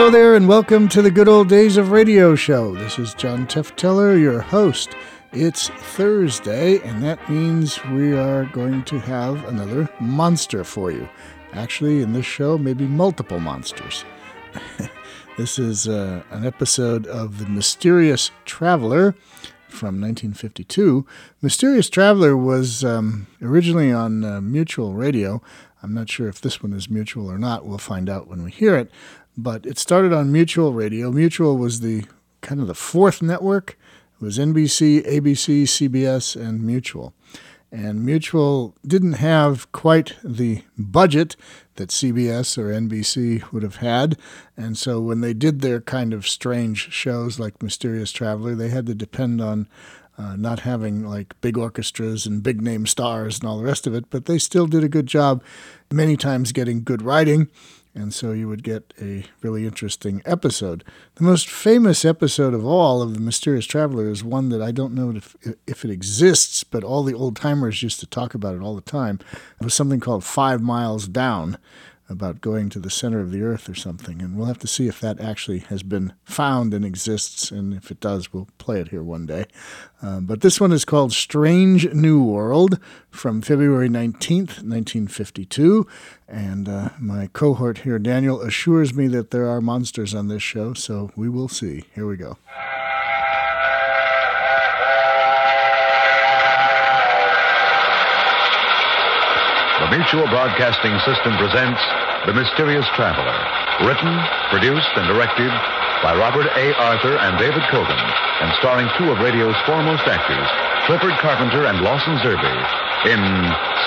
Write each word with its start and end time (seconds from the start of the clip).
Hello 0.00 0.10
there, 0.10 0.34
and 0.34 0.48
welcome 0.48 0.88
to 0.88 1.02
the 1.02 1.10
Good 1.10 1.28
Old 1.28 1.50
Days 1.50 1.76
of 1.76 1.90
Radio 1.90 2.34
show. 2.34 2.74
This 2.74 2.98
is 2.98 3.12
John 3.12 3.46
Tefteller, 3.46 4.18
your 4.18 4.40
host. 4.40 4.94
It's 5.34 5.68
Thursday, 5.68 6.80
and 6.80 7.04
that 7.04 7.28
means 7.28 7.84
we 7.84 8.16
are 8.16 8.46
going 8.46 8.82
to 8.84 8.98
have 8.98 9.44
another 9.44 9.90
monster 10.00 10.64
for 10.64 10.90
you. 10.90 11.06
Actually, 11.52 12.00
in 12.00 12.14
this 12.14 12.24
show, 12.24 12.56
maybe 12.56 12.86
multiple 12.86 13.40
monsters. 13.40 14.06
this 15.36 15.58
is 15.58 15.86
uh, 15.86 16.22
an 16.30 16.46
episode 16.46 17.06
of 17.06 17.38
The 17.38 17.50
Mysterious 17.50 18.30
Traveler 18.46 19.14
from 19.68 20.00
1952. 20.00 21.04
Mysterious 21.42 21.90
Traveler 21.90 22.38
was 22.38 22.82
um, 22.82 23.26
originally 23.42 23.92
on 23.92 24.24
uh, 24.24 24.40
Mutual 24.40 24.94
Radio. 24.94 25.42
I'm 25.82 25.94
not 25.94 26.10
sure 26.10 26.28
if 26.28 26.40
this 26.40 26.62
one 26.62 26.72
is 26.72 26.90
mutual 26.90 27.30
or 27.30 27.38
not. 27.38 27.64
We'll 27.64 27.78
find 27.78 28.08
out 28.08 28.28
when 28.28 28.42
we 28.42 28.50
hear 28.50 28.76
it 28.76 28.90
but 29.36 29.66
it 29.66 29.78
started 29.78 30.12
on 30.12 30.32
Mutual 30.32 30.72
Radio. 30.72 31.10
Mutual 31.10 31.56
was 31.56 31.80
the 31.80 32.04
kind 32.40 32.60
of 32.60 32.66
the 32.66 32.74
fourth 32.74 33.22
network. 33.22 33.78
It 34.20 34.24
was 34.24 34.38
NBC, 34.38 35.06
ABC, 35.06 35.62
CBS, 35.62 36.40
and 36.40 36.62
Mutual. 36.62 37.14
And 37.72 38.04
Mutual 38.04 38.74
didn't 38.84 39.14
have 39.14 39.70
quite 39.70 40.16
the 40.24 40.62
budget 40.76 41.36
that 41.76 41.90
CBS 41.90 42.58
or 42.58 42.72
NBC 42.72 43.50
would 43.52 43.62
have 43.62 43.76
had. 43.76 44.18
And 44.56 44.76
so 44.76 45.00
when 45.00 45.20
they 45.20 45.32
did 45.32 45.60
their 45.60 45.80
kind 45.80 46.12
of 46.12 46.26
strange 46.26 46.92
shows 46.92 47.38
like 47.38 47.62
Mysterious 47.62 48.10
Traveler, 48.10 48.56
they 48.56 48.70
had 48.70 48.86
to 48.86 48.94
depend 48.94 49.40
on 49.40 49.68
uh, 50.18 50.34
not 50.36 50.60
having 50.60 51.06
like 51.06 51.40
big 51.40 51.56
orchestras 51.56 52.26
and 52.26 52.42
big 52.42 52.60
name 52.60 52.86
stars 52.86 53.38
and 53.38 53.48
all 53.48 53.58
the 53.58 53.64
rest 53.64 53.86
of 53.86 53.94
it. 53.94 54.10
But 54.10 54.26
they 54.26 54.38
still 54.38 54.66
did 54.66 54.82
a 54.82 54.88
good 54.88 55.06
job, 55.06 55.42
many 55.92 56.16
times 56.16 56.52
getting 56.52 56.82
good 56.82 57.02
writing 57.02 57.48
and 57.94 58.14
so 58.14 58.32
you 58.32 58.48
would 58.48 58.62
get 58.62 58.94
a 59.00 59.24
really 59.42 59.66
interesting 59.66 60.22
episode. 60.24 60.84
The 61.16 61.24
most 61.24 61.48
famous 61.48 62.04
episode 62.04 62.54
of 62.54 62.64
all 62.64 63.02
of 63.02 63.14
The 63.14 63.20
Mysterious 63.20 63.66
Traveler 63.66 64.08
is 64.08 64.22
one 64.22 64.48
that 64.50 64.62
I 64.62 64.70
don't 64.70 64.94
know 64.94 65.10
if, 65.10 65.36
if 65.66 65.84
it 65.84 65.90
exists, 65.90 66.62
but 66.62 66.84
all 66.84 67.02
the 67.02 67.14
old 67.14 67.36
timers 67.36 67.82
used 67.82 67.98
to 68.00 68.06
talk 68.06 68.34
about 68.34 68.54
it 68.54 68.62
all 68.62 68.76
the 68.76 68.80
time. 68.80 69.18
It 69.60 69.64
was 69.64 69.74
something 69.74 70.00
called 70.00 70.24
Five 70.24 70.60
Miles 70.62 71.08
Down 71.08 71.58
about 72.10 72.40
going 72.40 72.68
to 72.68 72.80
the 72.80 72.90
center 72.90 73.20
of 73.20 73.30
the 73.30 73.42
earth 73.42 73.68
or 73.68 73.74
something. 73.74 74.20
And 74.20 74.36
we'll 74.36 74.46
have 74.46 74.58
to 74.58 74.66
see 74.66 74.88
if 74.88 75.00
that 75.00 75.20
actually 75.20 75.60
has 75.60 75.82
been 75.82 76.12
found 76.24 76.74
and 76.74 76.84
exists. 76.84 77.50
And 77.50 77.72
if 77.72 77.90
it 77.90 78.00
does, 78.00 78.32
we'll 78.32 78.48
play 78.58 78.80
it 78.80 78.88
here 78.88 79.02
one 79.02 79.26
day. 79.26 79.46
Uh, 80.02 80.20
but 80.20 80.40
this 80.40 80.60
one 80.60 80.72
is 80.72 80.84
called 80.84 81.12
Strange 81.12 81.92
New 81.94 82.22
World 82.22 82.78
from 83.10 83.40
February 83.40 83.88
19th, 83.88 84.62
1952. 84.62 85.86
And 86.28 86.68
uh, 86.68 86.90
my 86.98 87.28
cohort 87.28 87.78
here, 87.78 87.98
Daniel, 87.98 88.40
assures 88.40 88.92
me 88.92 89.06
that 89.08 89.30
there 89.30 89.46
are 89.46 89.60
monsters 89.60 90.14
on 90.14 90.28
this 90.28 90.42
show. 90.42 90.74
So 90.74 91.12
we 91.16 91.28
will 91.28 91.48
see. 91.48 91.84
Here 91.94 92.06
we 92.06 92.16
go. 92.16 92.36
The 99.80 99.96
Mutual 99.96 100.28
Broadcasting 100.28 100.92
System 101.08 101.40
presents 101.40 101.80
The 102.26 102.34
Mysterious 102.36 102.84
Traveler, 102.92 103.32
written, 103.88 104.12
produced, 104.52 104.92
and 105.00 105.08
directed 105.08 105.48
by 106.04 106.12
Robert 106.20 106.52
A. 106.52 106.76
Arthur 106.76 107.16
and 107.16 107.38
David 107.38 107.62
Kogan, 107.72 107.96
and 108.44 108.52
starring 108.60 108.92
two 108.98 109.10
of 109.10 109.24
radio's 109.24 109.56
foremost 109.64 110.04
actors, 110.04 110.48
Clifford 110.84 111.16
Carpenter 111.24 111.64
and 111.64 111.80
Lawson 111.80 112.18
Zerbe, 112.20 112.52
in 113.08 113.24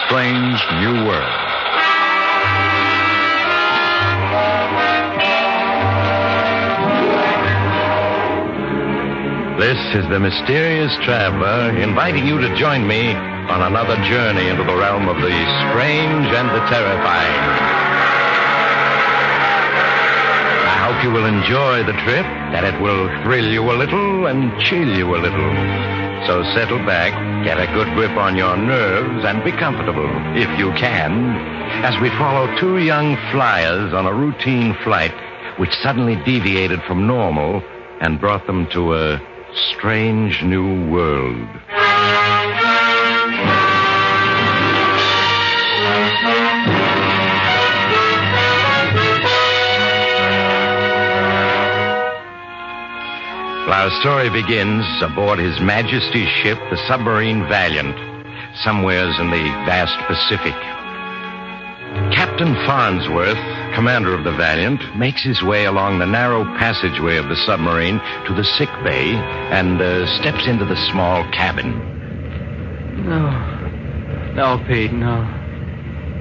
Strange 0.09 0.57
New 0.81 1.05
World. 1.05 1.52
This 9.73 10.05
is 10.05 10.09
the 10.11 10.19
mysterious 10.19 10.93
traveler 11.01 11.75
inviting 11.81 12.27
you 12.27 12.37
to 12.37 12.55
join 12.55 12.85
me 12.85 13.09
on 13.09 13.73
another 13.73 13.97
journey 14.05 14.47
into 14.47 14.61
the 14.61 14.75
realm 14.77 15.09
of 15.09 15.17
the 15.17 15.33
strange 15.65 16.29
and 16.29 16.47
the 16.53 16.61
terrifying. 16.69 17.41
I 20.69 20.77
hope 20.77 21.03
you 21.03 21.09
will 21.09 21.25
enjoy 21.25 21.81
the 21.89 21.97
trip, 22.05 22.21
that 22.53 22.63
it 22.63 22.79
will 22.85 23.09
thrill 23.25 23.49
you 23.51 23.65
a 23.71 23.73
little 23.73 24.27
and 24.27 24.53
chill 24.61 24.95
you 24.95 25.09
a 25.15 25.17
little. 25.17 25.53
So 26.29 26.45
settle 26.53 26.85
back, 26.85 27.09
get 27.43 27.57
a 27.57 27.65
good 27.73 27.89
grip 27.95 28.15
on 28.15 28.37
your 28.37 28.55
nerves, 28.55 29.25
and 29.25 29.43
be 29.43 29.53
comfortable, 29.53 30.05
if 30.37 30.53
you 30.59 30.69
can, 30.77 31.33
as 31.81 31.99
we 31.99 32.09
follow 32.21 32.45
two 32.59 32.77
young 32.77 33.17
flyers 33.31 33.91
on 33.91 34.05
a 34.05 34.13
routine 34.13 34.77
flight 34.83 35.17
which 35.57 35.73
suddenly 35.81 36.15
deviated 36.25 36.83
from 36.83 37.07
normal 37.07 37.63
and 38.01 38.21
brought 38.21 38.45
them 38.45 38.67
to 38.69 38.93
a 38.93 39.32
strange 39.55 40.41
new 40.43 40.89
world. 40.89 41.47
Our 53.69 53.89
story 54.01 54.29
begins 54.29 54.85
aboard 55.01 55.39
His 55.39 55.59
Majesty's 55.59 56.29
ship, 56.41 56.57
the 56.69 56.77
submarine 56.87 57.47
Valiant, 57.49 57.95
somewheres 58.63 59.19
in 59.19 59.29
the 59.29 59.43
vast 59.65 59.97
Pacific. 60.07 60.55
Captain 62.15 62.55
Farnsworth, 62.65 63.62
commander 63.73 64.13
of 64.13 64.23
the 64.23 64.31
Valiant, 64.31 64.81
makes 64.97 65.23
his 65.23 65.41
way 65.43 65.65
along 65.65 65.99
the 65.99 66.05
narrow 66.05 66.43
passageway 66.57 67.17
of 67.17 67.27
the 67.29 67.35
submarine 67.45 67.99
to 68.27 68.33
the 68.33 68.43
sick 68.43 68.69
bay 68.83 69.13
and 69.51 69.81
uh, 69.81 70.05
steps 70.21 70.47
into 70.47 70.65
the 70.65 70.77
small 70.91 71.23
cabin. 71.31 71.71
No. 73.05 73.29
No, 74.33 74.63
Pete, 74.67 74.93
no. 74.93 75.21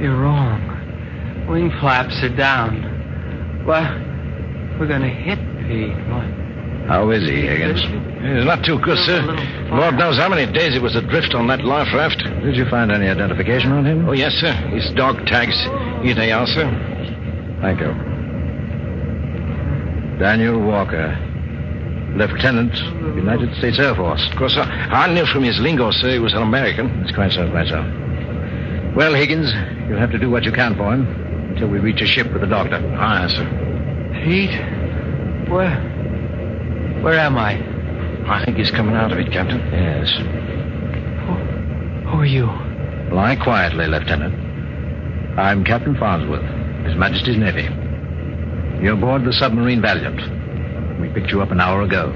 You're 0.00 0.18
wrong. 0.18 1.46
Wing 1.48 1.70
flaps 1.80 2.22
are 2.22 2.36
down. 2.36 2.82
What? 3.64 3.84
We're 4.78 4.88
gonna 4.88 5.08
hit 5.08 5.38
Pete. 5.68 5.96
What? 6.08 6.42
How 6.88 7.10
is 7.10 7.28
he, 7.28 7.46
Higgins? 7.46 7.80
He's 7.80 8.44
not 8.44 8.64
too 8.64 8.78
good, 8.80 8.98
sir. 8.98 9.22
Lord 9.70 9.94
knows 9.94 10.18
how 10.18 10.28
many 10.28 10.50
days 10.50 10.74
he 10.74 10.80
was 10.80 10.96
adrift 10.96 11.34
on 11.34 11.46
that 11.46 11.64
life 11.64 11.88
raft. 11.94 12.18
Did 12.42 12.56
you 12.56 12.68
find 12.68 12.90
any 12.90 13.08
identification 13.08 13.70
on 13.70 13.86
him? 13.86 14.08
Oh, 14.08 14.12
yes, 14.12 14.32
sir. 14.32 14.52
His 14.74 14.92
dog 14.94 15.24
tags. 15.26 15.54
Ideal, 16.02 16.46
sir. 16.46 16.91
Thank 17.62 17.80
you. 17.80 17.92
Daniel 20.18 20.60
Walker, 20.60 21.16
Lieutenant, 22.16 22.74
United 23.16 23.54
States 23.56 23.78
Air 23.78 23.94
Force. 23.94 24.28
Of 24.30 24.36
course, 24.36 24.56
I, 24.56 24.64
I 24.64 25.12
knew 25.14 25.24
from 25.26 25.42
his 25.44 25.58
lingo, 25.60 25.90
sir, 25.90 26.10
he 26.12 26.18
was 26.18 26.34
an 26.34 26.42
American. 26.42 27.00
That's 27.00 27.14
quite 27.14 27.32
so, 27.32 27.48
quite 27.50 27.68
so. 27.68 27.80
Well, 28.94 29.14
Higgins, 29.14 29.50
you'll 29.88 29.98
have 29.98 30.10
to 30.10 30.18
do 30.18 30.28
what 30.30 30.42
you 30.44 30.52
can 30.52 30.76
for 30.76 30.92
him 30.92 31.06
until 31.52 31.68
we 31.68 31.78
reach 31.78 32.02
a 32.02 32.06
ship 32.06 32.30
with 32.32 32.42
the 32.42 32.46
doctor. 32.46 32.78
Ah, 32.96 33.24
Aye, 33.24 33.28
sir. 33.28 33.46
Pete? 34.24 35.48
Where? 35.50 35.80
Where 37.02 37.18
am 37.18 37.38
I? 37.38 37.54
I 38.28 38.44
think 38.44 38.58
he's 38.58 38.70
coming 38.70 38.94
out 38.94 39.10
of 39.12 39.18
it, 39.18 39.32
Captain. 39.32 39.58
Yes. 39.72 40.10
Who, 41.26 41.34
who 42.10 42.18
are 42.20 42.26
you? 42.26 42.46
Lie 43.14 43.36
quietly, 43.36 43.86
Lieutenant. 43.86 44.34
I'm 45.38 45.64
Captain 45.64 45.96
Farnsworth, 45.96 46.44
His 46.84 46.96
Majesty's 46.96 47.36
Navy. 47.36 47.68
You're 48.82 48.94
aboard 48.94 49.24
the 49.24 49.32
submarine 49.32 49.80
Valiant. 49.80 50.20
We 51.00 51.08
picked 51.08 51.30
you 51.30 51.40
up 51.42 51.50
an 51.50 51.60
hour 51.60 51.82
ago. 51.82 52.12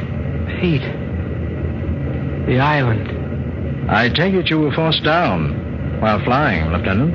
Pete. 0.61 0.83
The 2.47 2.59
island. 2.59 3.91
I 3.91 4.09
take 4.09 4.35
it 4.35 4.51
you 4.51 4.59
were 4.59 4.73
forced 4.73 5.05
down 5.05 6.01
while 6.01 6.23
flying, 6.25 6.71
Lieutenant. 6.73 7.15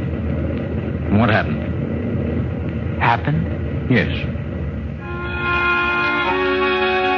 What 1.20 1.30
happened? 1.30 1.62
Happened? 3.02 3.92
Yes. 3.92 4.08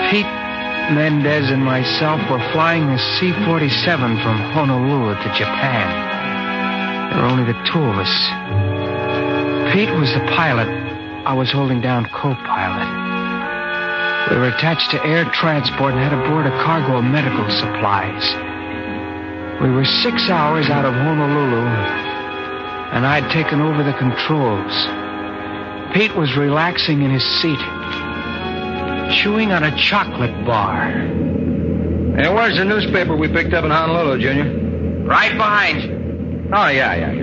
Pete 0.10 0.44
Mendez 0.92 1.50
and 1.50 1.64
myself 1.64 2.20
were 2.30 2.44
flying 2.52 2.84
a 2.84 3.00
C 3.18 3.32
47 3.46 4.22
from 4.22 4.38
Honolulu 4.52 5.16
to 5.16 5.34
Japan. 5.38 7.10
There 7.14 7.22
were 7.22 7.30
only 7.30 7.46
the 7.46 7.58
two 7.72 7.80
of 7.80 7.98
us. 7.98 8.63
Pete 9.74 9.90
was 9.90 10.14
the 10.14 10.22
pilot. 10.38 10.70
I 11.26 11.34
was 11.34 11.52
holding 11.52 11.82
down 11.82 12.06
co 12.14 12.36
pilot. 12.46 12.86
We 14.30 14.38
were 14.38 14.50
attached 14.50 14.92
to 14.92 15.04
air 15.04 15.26
transport 15.34 15.96
and 15.96 16.00
had 16.00 16.14
aboard 16.14 16.46
a 16.46 16.54
cargo 16.62 16.98
of 16.98 17.04
medical 17.04 17.50
supplies. 17.50 18.22
We 19.64 19.72
were 19.72 19.84
six 19.84 20.30
hours 20.30 20.70
out 20.70 20.86
of 20.86 20.94
Honolulu, 20.94 21.66
and 22.94 23.04
I'd 23.04 23.32
taken 23.32 23.62
over 23.62 23.82
the 23.82 23.98
controls. 23.98 24.70
Pete 25.98 26.16
was 26.16 26.38
relaxing 26.38 27.02
in 27.02 27.10
his 27.10 27.26
seat, 27.42 27.58
chewing 29.18 29.52
on 29.54 29.64
a 29.64 29.76
chocolate 29.76 30.46
bar. 30.46 30.92
Hey, 32.14 32.30
where's 32.30 32.58
the 32.58 32.64
newspaper 32.64 33.16
we 33.16 33.28
picked 33.28 33.56
up 33.56 33.66
in 33.66 33.72
Honolulu, 33.72 34.22
Junior? 34.22 35.04
Right 35.04 35.36
behind 35.36 35.82
you. 35.82 36.50
Oh, 36.54 36.68
yeah, 36.68 36.94
yeah, 36.94 37.12
here 37.12 37.23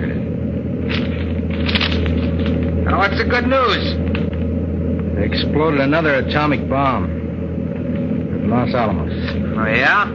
Now, 2.91 2.97
what's 2.97 3.17
the 3.17 3.23
good 3.23 3.47
news? 3.47 5.15
They 5.15 5.23
exploded 5.23 5.79
another 5.79 6.15
atomic 6.15 6.67
bomb 6.67 7.07
at 7.07 8.49
Los 8.49 8.75
Alamos. 8.75 9.15
Oh, 9.55 9.65
yeah? 9.65 10.11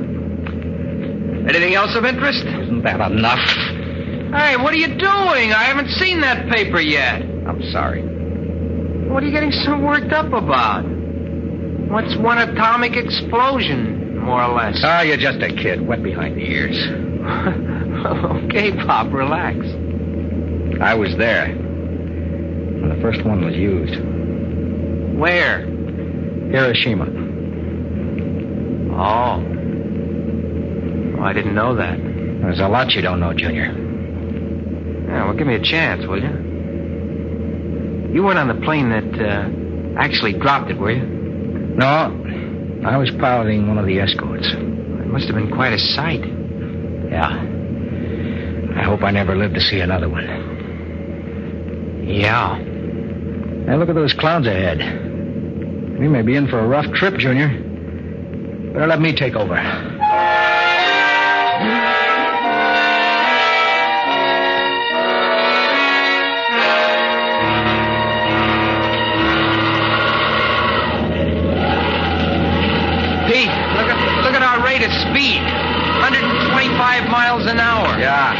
Anything 1.48 1.72
else 1.72 1.96
of 1.96 2.04
interest? 2.04 2.44
Isn't 2.44 2.82
that 2.82 3.00
enough? 3.00 3.40
Hey, 4.36 4.60
what 4.60 4.74
are 4.74 4.76
you 4.76 4.88
doing? 4.88 5.56
I 5.56 5.64
haven't 5.64 5.88
seen 5.88 6.20
that 6.20 6.52
paper 6.52 6.78
yet. 6.78 7.22
I'm 7.48 7.62
sorry. 7.72 8.02
What 9.08 9.22
are 9.22 9.26
you 9.26 9.32
getting 9.32 9.52
so 9.52 9.80
worked 9.80 10.12
up 10.12 10.34
about? 10.34 10.84
What's 11.88 12.14
one 12.18 12.36
atomic 12.36 12.94
explosion, 12.94 14.18
more 14.18 14.42
or 14.42 14.52
less? 14.52 14.82
Ah, 14.84 15.00
you're 15.00 15.16
just 15.16 15.40
a 15.40 15.48
kid, 15.48 15.80
wet 15.80 16.02
behind 16.02 16.36
the 16.36 16.44
ears. 16.44 16.76
okay, 18.44 18.76
Pop, 18.84 19.14
relax. 19.14 19.56
I 20.82 20.94
was 20.94 21.16
there 21.16 21.65
the 22.96 23.02
first 23.02 23.24
one 23.24 23.44
was 23.44 23.54
used. 23.54 23.96
Where? 25.18 25.60
Hiroshima. 26.50 27.06
Oh. 28.92 29.42
Oh, 31.18 31.22
I 31.22 31.32
didn't 31.32 31.54
know 31.54 31.74
that. 31.74 31.98
There's 31.98 32.60
a 32.60 32.68
lot 32.68 32.92
you 32.92 33.02
don't 33.02 33.20
know, 33.20 33.32
Junior. 33.34 33.72
Yeah, 35.08 35.24
well, 35.24 35.34
give 35.34 35.46
me 35.46 35.54
a 35.54 35.62
chance, 35.62 36.06
will 36.06 36.22
you? 36.22 36.30
You 38.14 38.22
weren't 38.22 38.38
on 38.38 38.48
the 38.48 38.54
plane 38.64 38.88
that 38.90 39.20
uh, 39.20 39.48
actually 39.98 40.32
dropped 40.32 40.70
it, 40.70 40.78
were 40.78 40.92
you? 40.92 41.04
No, 41.04 42.82
I 42.86 42.96
was 42.96 43.10
piloting 43.18 43.68
one 43.68 43.78
of 43.78 43.86
the 43.86 44.00
escorts. 44.00 44.46
It 44.48 45.06
must 45.06 45.26
have 45.26 45.34
been 45.34 45.50
quite 45.50 45.72
a 45.72 45.78
sight. 45.78 46.20
Yeah. 47.10 47.28
I 48.76 48.82
hope 48.82 49.02
I 49.02 49.10
never 49.10 49.34
live 49.34 49.54
to 49.54 49.60
see 49.60 49.80
another 49.80 50.08
one. 50.08 50.24
Yeah. 52.06 52.75
Hey, 53.66 53.74
look 53.74 53.88
at 53.88 53.96
those 53.96 54.14
clouds 54.14 54.46
ahead. 54.46 54.78
We 55.98 56.06
may 56.06 56.22
be 56.22 56.36
in 56.36 56.46
for 56.46 56.60
a 56.60 56.66
rough 56.68 56.86
trip, 56.94 57.18
Junior. 57.18 57.48
Better 58.72 58.86
let 58.86 59.00
me 59.00 59.12
take 59.12 59.34
over. 59.34 59.56
Pete, 73.26 73.50
look 73.74 73.90
at 73.90 73.98
look 74.22 74.34
at 74.38 74.46
our 74.46 74.64
rate 74.64 74.86
of 74.86 74.92
speed. 75.10 75.42
125 75.42 77.10
miles 77.10 77.46
an 77.46 77.58
hour. 77.58 77.98
Yeah. 77.98 78.30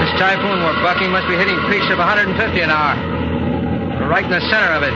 This 0.00 0.18
typhoon 0.18 0.64
we're 0.64 0.80
bucking 0.80 1.10
must 1.10 1.28
be 1.28 1.36
hitting 1.36 1.60
peaks 1.68 1.90
of 1.92 1.98
150 1.98 2.60
an 2.62 2.70
hour. 2.70 3.11
Right 4.12 4.24
in 4.24 4.30
the 4.30 4.44
center 4.52 4.68
of 4.76 4.82
it. 4.82 4.92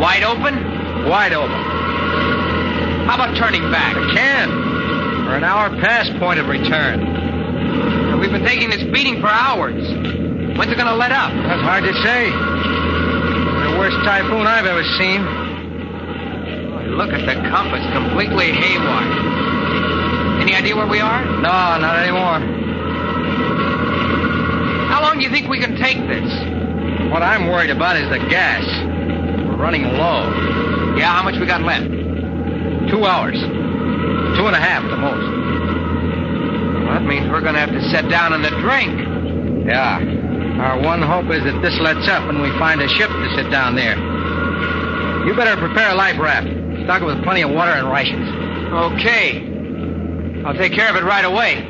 Wide 0.00 0.24
open? 0.24 0.56
Wide 1.04 1.34
open. 1.34 1.60
How 3.04 3.16
about 3.20 3.36
turning 3.36 3.60
back? 3.70 3.94
I 3.94 4.14
Can. 4.14 4.48
We're 5.28 5.36
an 5.36 5.44
hour 5.44 5.68
past 5.82 6.18
point 6.18 6.40
of 6.40 6.48
return. 6.48 7.04
We've 8.18 8.32
been 8.32 8.46
taking 8.46 8.70
this 8.70 8.82
beating 8.84 9.20
for 9.20 9.26
hours. 9.28 9.84
When's 10.56 10.72
it 10.72 10.78
gonna 10.78 10.96
let 10.96 11.12
up? 11.12 11.34
That's 11.34 11.60
hard 11.60 11.84
to 11.84 11.92
say. 12.00 12.30
The 12.30 13.76
worst 13.76 14.00
typhoon 14.08 14.46
I've 14.46 14.64
ever 14.64 14.82
seen. 14.96 15.20
Look 16.96 17.12
at 17.12 17.26
the 17.28 17.34
compass, 17.50 17.84
completely 17.92 18.52
haywire. 18.52 20.40
Any 20.40 20.54
idea 20.54 20.74
where 20.74 20.88
we 20.88 21.00
are? 21.00 21.26
No, 21.26 21.76
not 21.76 21.98
anymore. 21.98 22.40
How 24.88 25.02
long 25.02 25.18
do 25.18 25.24
you 25.24 25.30
think 25.30 25.50
we 25.50 25.58
can 25.60 25.76
take 25.76 25.98
this? 26.08 26.61
What 27.12 27.22
I'm 27.22 27.52
worried 27.52 27.68
about 27.68 28.00
is 28.00 28.08
the 28.08 28.24
gas. 28.32 28.64
We're 29.44 29.60
running 29.60 29.84
low. 29.84 30.32
Yeah, 30.96 31.12
how 31.12 31.22
much 31.22 31.38
we 31.38 31.44
got 31.44 31.60
left? 31.60 31.84
Two 32.88 33.04
hours. 33.04 33.36
Two 33.36 34.48
and 34.48 34.56
a 34.56 34.58
half 34.58 34.82
at 34.82 34.88
the 34.88 34.96
most. 34.96 35.28
Well, 36.80 36.88
that 36.88 37.04
means 37.04 37.28
we're 37.28 37.42
gonna 37.42 37.60
have 37.60 37.68
to 37.68 37.82
set 37.90 38.08
down 38.08 38.32
in 38.32 38.40
the 38.40 38.48
drink. 38.64 38.96
Yeah. 39.68 40.00
Our 40.64 40.80
one 40.80 41.02
hope 41.02 41.28
is 41.28 41.44
that 41.44 41.60
this 41.60 41.78
lets 41.80 42.08
up 42.08 42.24
and 42.32 42.40
we 42.40 42.48
find 42.56 42.80
a 42.80 42.88
ship 42.88 43.10
to 43.10 43.28
sit 43.36 43.50
down 43.50 43.76
there. 43.76 43.92
You 45.28 45.36
better 45.36 45.60
prepare 45.60 45.90
a 45.92 45.94
life 45.94 46.18
raft. 46.18 46.48
Stock 46.84 47.02
it 47.02 47.04
with 47.04 47.22
plenty 47.24 47.42
of 47.42 47.50
water 47.50 47.72
and 47.72 47.92
rations. 47.92 48.24
Okay. 48.72 49.36
I'll 50.46 50.56
take 50.56 50.72
care 50.72 50.88
of 50.88 50.96
it 50.96 51.04
right 51.04 51.26
away. 51.26 51.60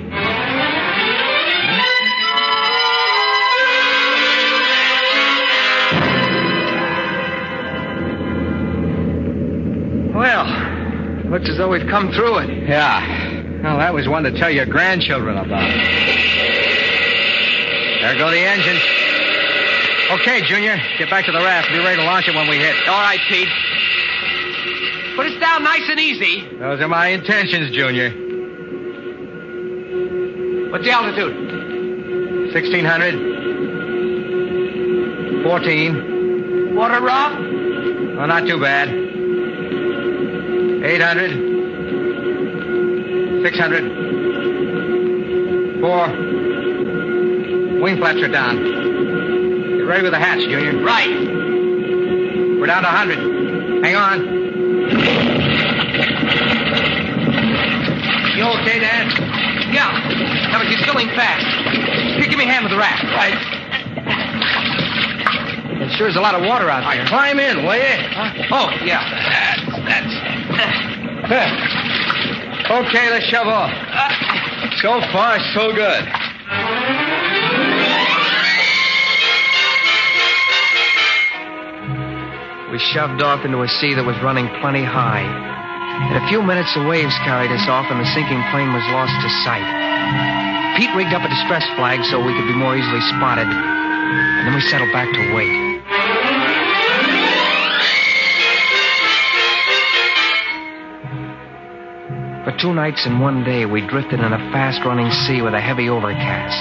Well, 10.22 10.46
looks 11.32 11.50
as 11.50 11.58
though 11.58 11.68
we've 11.68 11.88
come 11.88 12.12
through 12.12 12.38
it. 12.38 12.68
Yeah. 12.68 13.02
Well, 13.64 13.78
that 13.78 13.92
was 13.92 14.06
one 14.06 14.22
to 14.22 14.30
tell 14.30 14.50
your 14.50 14.66
grandchildren 14.66 15.36
about. 15.36 15.68
There 17.98 18.14
go 18.14 18.30
the 18.30 18.38
engines. 18.38 18.80
Okay, 20.12 20.42
Junior. 20.46 20.80
Get 20.96 21.10
back 21.10 21.24
to 21.24 21.32
the 21.32 21.40
raft. 21.40 21.70
Be 21.70 21.78
ready 21.78 21.96
to 21.96 22.04
launch 22.04 22.28
it 22.28 22.36
when 22.36 22.48
we 22.48 22.56
hit. 22.56 22.76
All 22.86 23.02
right, 23.02 23.18
Pete. 23.28 23.48
Put 25.16 25.26
us 25.26 25.40
down 25.40 25.64
nice 25.64 25.88
and 25.88 25.98
easy. 25.98 26.46
Those 26.56 26.80
are 26.80 26.86
my 26.86 27.08
intentions, 27.08 27.74
Junior. 27.74 28.10
What's 30.70 30.84
the 30.84 30.92
altitude? 30.92 31.34
1600. 32.54 35.42
14. 35.42 36.76
Water 36.76 37.00
rough? 37.00 37.32
Oh, 37.32 38.26
not 38.26 38.46
too 38.46 38.60
bad. 38.60 39.01
800. 40.84 41.30
600. 43.44 43.84
Four. 45.80 46.08
Wing 47.80 47.96
flaps 47.98 48.20
are 48.20 48.26
down. 48.28 48.56
Get 49.76 49.86
ready 49.86 50.02
with 50.02 50.10
the 50.12 50.18
hatch, 50.18 50.40
Junior. 50.40 50.82
Right. 50.82 51.08
We're 52.58 52.66
down 52.66 52.82
to 52.82 52.88
100. 52.88 53.84
Hang 53.84 53.94
on. 53.94 54.24
You 58.36 58.44
okay, 58.60 58.78
Dan? 58.80 59.08
Yeah. 59.72 59.92
Now, 60.50 60.58
but 60.58 60.68
you're 60.68 60.80
filling 60.84 61.08
fast. 61.10 61.46
Here, 62.18 62.28
give 62.28 62.38
me 62.38 62.44
a 62.44 62.48
hand 62.48 62.64
with 62.64 62.72
the 62.72 62.78
raft. 62.78 63.04
Right. 63.04 63.38
There 65.78 65.90
sure 65.90 66.08
is 66.08 66.16
a 66.16 66.20
lot 66.20 66.34
of 66.34 66.42
water 66.42 66.68
out 66.68 66.82
there. 66.92 67.06
Climb 67.06 67.38
in, 67.38 67.64
will 67.64 67.76
you? 67.76 67.98
Oh, 68.50 68.68
yeah. 68.84 69.21
Okay, 72.72 73.10
let's 73.10 73.26
shove 73.26 73.48
off. 73.48 73.70
So 74.80 75.00
far, 75.12 75.38
so 75.52 75.74
good. 75.74 76.04
We 82.70 82.78
shoved 82.78 83.20
off 83.20 83.44
into 83.44 83.60
a 83.60 83.68
sea 83.68 83.92
that 83.92 84.04
was 84.06 84.16
running 84.22 84.48
plenty 84.62 84.84
high. 84.84 85.26
In 86.08 86.16
a 86.16 86.28
few 86.28 86.40
minutes, 86.40 86.72
the 86.72 86.84
waves 86.84 87.12
carried 87.26 87.50
us 87.50 87.68
off, 87.68 87.90
and 87.90 88.00
the 88.00 88.08
sinking 88.14 88.40
plane 88.48 88.72
was 88.72 88.84
lost 88.94 89.12
to 89.20 89.28
sight. 89.44 89.66
Pete 90.78 90.94
rigged 90.96 91.12
up 91.12 91.20
a 91.20 91.28
distress 91.28 91.66
flag 91.76 92.00
so 92.08 92.24
we 92.24 92.32
could 92.32 92.48
be 92.48 92.56
more 92.56 92.76
easily 92.76 93.02
spotted, 93.12 93.50
and 93.50 94.48
then 94.48 94.54
we 94.54 94.62
settled 94.62 94.92
back 94.92 95.12
to 95.12 95.34
wait. 95.34 96.21
For 102.44 102.50
two 102.58 102.74
nights 102.74 103.06
and 103.06 103.20
one 103.20 103.44
day, 103.44 103.66
we 103.66 103.86
drifted 103.86 104.18
in 104.18 104.32
a 104.32 104.50
fast 104.50 104.84
running 104.84 105.12
sea 105.12 105.42
with 105.42 105.54
a 105.54 105.60
heavy 105.60 105.88
overcast. 105.88 106.58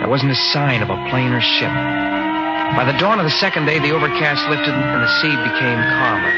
There 0.00 0.08
wasn't 0.08 0.32
a 0.32 0.40
sign 0.56 0.80
of 0.80 0.88
a 0.88 0.96
plane 1.10 1.34
or 1.34 1.42
ship. 1.42 1.68
By 2.72 2.88
the 2.90 2.96
dawn 2.96 3.20
of 3.20 3.24
the 3.24 3.36
second 3.36 3.66
day, 3.66 3.78
the 3.80 3.90
overcast 3.90 4.48
lifted 4.48 4.72
and 4.72 5.02
the 5.04 5.20
sea 5.20 5.28
became 5.28 5.76
calmer. 6.00 6.32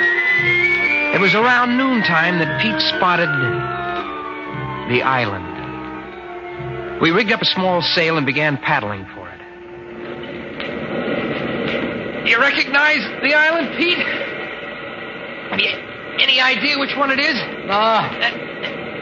It 1.14 1.20
was 1.20 1.32
around 1.36 1.76
noontime 1.78 2.40
that 2.40 2.60
Pete 2.60 2.80
spotted 2.90 3.30
the 4.90 5.02
island. 5.04 5.46
We 7.00 7.12
rigged 7.12 7.30
up 7.30 7.42
a 7.42 7.46
small 7.46 7.82
sail 7.82 8.16
and 8.16 8.26
began 8.26 8.56
paddling 8.56 9.06
for 9.14 9.28
it. 9.28 9.38
Do 12.24 12.30
you 12.30 12.40
recognize 12.40 12.98
the 13.22 13.32
island, 13.32 13.76
Pete? 13.78 13.98
Have 15.50 15.60
you 15.60 15.70
any 16.18 16.40
idea 16.40 16.80
which 16.80 16.96
one 16.96 17.12
it 17.12 17.20
is? 17.20 17.59
No. 17.70 18.02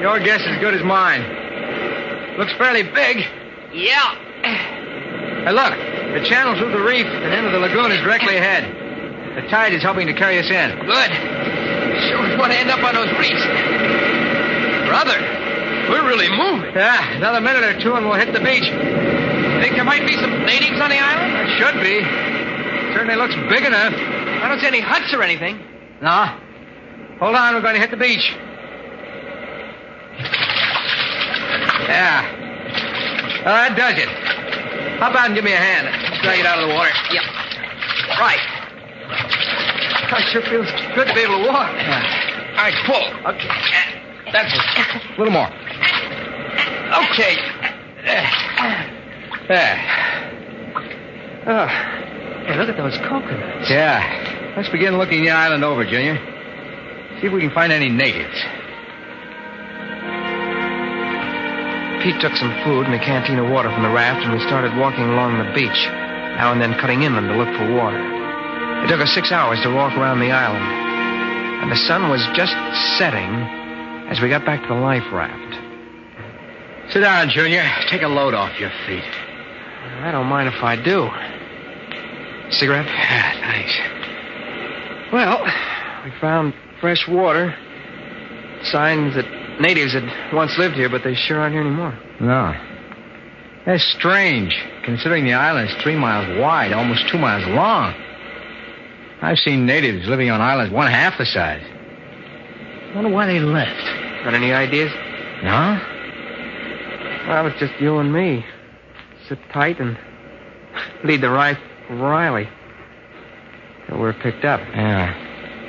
Your 0.00 0.20
guess 0.20 0.40
is 0.42 0.46
as 0.46 0.60
good 0.60 0.74
as 0.74 0.84
mine. 0.84 1.24
Looks 2.36 2.52
fairly 2.54 2.84
big. 2.84 3.24
Yeah. 3.72 4.14
Hey, 4.44 5.52
look. 5.52 5.72
The 6.12 6.24
channel 6.28 6.56
through 6.56 6.72
the 6.72 6.84
reef 6.84 7.06
and 7.06 7.32
into 7.32 7.50
the 7.50 7.58
lagoon 7.58 7.92
is 7.92 8.00
directly 8.04 8.36
ahead. 8.36 8.64
The 9.36 9.48
tide 9.48 9.72
is 9.72 9.82
helping 9.82 10.06
to 10.06 10.14
carry 10.14 10.38
us 10.38 10.48
in. 10.50 10.68
Good. 10.84 11.10
Sure 12.08 12.20
we 12.22 12.36
want 12.36 12.52
to 12.52 12.58
end 12.58 12.70
up 12.70 12.84
on 12.84 12.94
those 12.94 13.10
reefs. 13.18 13.44
Brother, 14.88 15.16
we're 15.88 16.06
really 16.06 16.28
moving. 16.28 16.72
Yeah, 16.76 17.16
another 17.16 17.40
minute 17.40 17.64
or 17.64 17.80
two 17.80 17.94
and 17.94 18.06
we'll 18.06 18.20
hit 18.20 18.32
the 18.32 18.40
beach. 18.40 18.68
Think 19.64 19.76
there 19.76 19.84
might 19.84 20.06
be 20.06 20.14
some 20.14 20.44
natives 20.44 20.80
on 20.80 20.90
the 20.90 21.00
island? 21.00 21.34
There 21.34 21.50
should 21.56 21.76
be. 21.80 22.04
Certainly 22.94 23.16
looks 23.16 23.34
big 23.48 23.64
enough. 23.64 23.92
I 23.94 24.48
don't 24.48 24.60
see 24.60 24.68
any 24.68 24.80
huts 24.80 25.12
or 25.12 25.22
anything. 25.22 25.58
No. 26.00 26.38
Hold 27.20 27.34
on, 27.34 27.54
we're 27.54 27.62
going 27.62 27.74
to 27.74 27.80
hit 27.80 27.90
the 27.90 27.96
beach. 27.96 28.24
Yeah. 31.88 32.22
Well, 33.44 33.54
that 33.56 33.76
does 33.76 33.96
it. 33.96 34.08
Hop 35.00 35.14
out 35.14 35.26
and 35.26 35.34
give 35.34 35.44
me 35.44 35.52
a 35.52 35.56
hand. 35.56 35.86
Let's 35.86 36.20
drag 36.22 36.40
it 36.40 36.46
out 36.46 36.60
of 36.60 36.68
the 36.68 36.74
water. 36.74 36.90
Yep. 37.10 37.22
Right. 38.20 38.44
Oh, 40.10 40.20
sure 40.32 40.42
feels 40.42 40.68
good 40.94 41.08
to 41.08 41.14
be 41.14 41.20
able 41.20 41.38
to 41.42 41.48
walk. 41.48 41.72
Yeah. 41.72 42.56
All 42.56 42.64
right, 42.64 42.74
pull. 42.84 43.04
Okay. 43.32 43.48
That's 44.32 44.52
it. 44.52 44.60
A 45.14 45.18
little 45.18 45.32
more. 45.32 45.48
Okay. 47.08 47.36
There. 48.04 48.28
There. 49.48 49.78
Oh. 51.46 51.66
Hey, 52.46 52.56
look 52.56 52.68
at 52.68 52.76
those 52.76 52.98
coconuts. 52.98 53.70
Yeah. 53.70 54.54
Let's 54.56 54.68
begin 54.68 54.98
looking 54.98 55.24
the 55.24 55.30
island 55.30 55.64
over, 55.64 55.84
Junior. 55.84 56.18
See 57.20 57.26
if 57.28 57.32
we 57.32 57.40
can 57.40 57.50
find 57.50 57.72
any 57.72 57.88
natives. 57.88 58.44
Pete 62.02 62.20
took 62.20 62.36
some 62.36 62.54
food 62.64 62.86
and 62.86 62.94
a 62.94 62.98
canteen 62.98 63.38
of 63.38 63.50
water 63.50 63.70
from 63.70 63.82
the 63.82 63.90
raft, 63.90 64.24
and 64.24 64.32
we 64.32 64.38
started 64.46 64.76
walking 64.78 65.04
along 65.04 65.38
the 65.38 65.52
beach, 65.52 65.86
now 66.38 66.52
and 66.52 66.62
then 66.62 66.74
cutting 66.78 67.02
inland 67.02 67.28
to 67.28 67.36
look 67.36 67.50
for 67.58 67.66
water. 67.74 67.98
It 68.84 68.88
took 68.88 69.00
us 69.00 69.12
six 69.12 69.32
hours 69.32 69.60
to 69.62 69.74
walk 69.74 69.96
around 69.98 70.20
the 70.20 70.30
island, 70.30 70.62
and 71.62 71.72
the 71.72 71.76
sun 71.76 72.08
was 72.08 72.22
just 72.34 72.54
setting 72.98 73.30
as 74.06 74.20
we 74.20 74.28
got 74.28 74.46
back 74.46 74.62
to 74.62 74.68
the 74.68 74.80
life 74.80 75.02
raft. 75.12 75.58
Sit 76.92 77.00
down, 77.00 77.28
Junior. 77.28 77.68
Take 77.90 78.02
a 78.02 78.08
load 78.08 78.32
off 78.32 78.58
your 78.60 78.70
feet. 78.86 79.04
I 80.00 80.10
don't 80.12 80.26
mind 80.26 80.48
if 80.48 80.62
I 80.62 80.76
do. 80.76 81.10
Cigarette? 82.50 82.86
Yeah, 82.86 83.32
thanks. 83.42 83.74
Well, 85.12 85.44
we 86.04 86.12
found 86.20 86.54
fresh 86.80 87.06
water. 87.08 87.54
Signs 88.62 89.14
that 89.16 89.37
natives 89.60 89.94
had 89.94 90.32
once 90.32 90.56
lived 90.58 90.74
here, 90.74 90.88
but 90.88 91.02
they 91.04 91.14
sure 91.14 91.40
aren't 91.40 91.54
here 91.54 91.62
anymore. 91.62 91.98
No. 92.20 92.54
That's 93.66 93.84
strange, 93.98 94.56
considering 94.84 95.24
the 95.24 95.34
island's 95.34 95.74
three 95.82 95.96
miles 95.96 96.38
wide, 96.38 96.72
almost 96.72 97.08
two 97.08 97.18
miles 97.18 97.46
long. 97.48 97.94
I've 99.20 99.38
seen 99.38 99.66
natives 99.66 100.06
living 100.08 100.30
on 100.30 100.40
islands 100.40 100.72
one 100.72 100.90
half 100.90 101.18
the 101.18 101.26
size. 101.26 101.62
Wonder 102.94 103.10
why 103.10 103.26
they 103.26 103.40
left. 103.40 103.84
Got 104.24 104.34
any 104.34 104.52
ideas? 104.52 104.90
No? 105.42 105.80
Well, 107.28 107.46
it's 107.46 107.58
just 107.60 107.74
you 107.80 107.98
and 107.98 108.12
me. 108.12 108.44
Sit 109.28 109.38
tight 109.52 109.78
and 109.80 109.98
lead 111.04 111.20
the 111.20 111.30
right 111.30 111.58
Riley. 111.90 112.48
Till 113.86 113.98
we're 113.98 114.14
picked 114.14 114.44
up. 114.44 114.60
Yeah. 114.60 115.12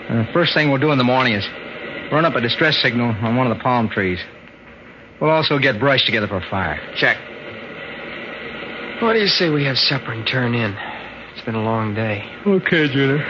And 0.09 0.27
the 0.27 0.31
first 0.31 0.53
thing 0.53 0.69
we'll 0.69 0.79
do 0.79 0.91
in 0.91 0.97
the 0.97 1.03
morning 1.03 1.33
is 1.33 1.45
run 2.11 2.25
up 2.25 2.35
a 2.35 2.41
distress 2.41 2.81
signal 2.81 3.15
on 3.21 3.35
one 3.35 3.49
of 3.49 3.57
the 3.57 3.61
palm 3.61 3.89
trees. 3.89 4.19
We'll 5.21 5.29
also 5.29 5.59
get 5.59 5.79
brush 5.79 6.05
together 6.05 6.27
for 6.27 6.37
a 6.37 6.49
fire. 6.49 6.79
Check. 6.95 7.17
What 9.01 9.13
do 9.13 9.19
you 9.19 9.27
say 9.27 9.49
we 9.49 9.65
have 9.65 9.77
supper 9.77 10.11
and 10.11 10.25
turn 10.25 10.53
in? 10.53 10.75
It's 11.33 11.45
been 11.45 11.55
a 11.55 11.63
long 11.63 11.93
day. 11.93 12.23
Okay, 12.45 12.87
Junior. 12.87 13.23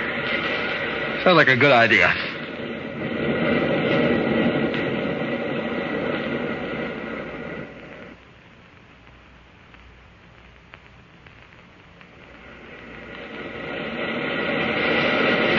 Sounds 1.23 1.35
like 1.35 1.47
a 1.47 1.57
good 1.57 1.71
idea. 1.71 2.13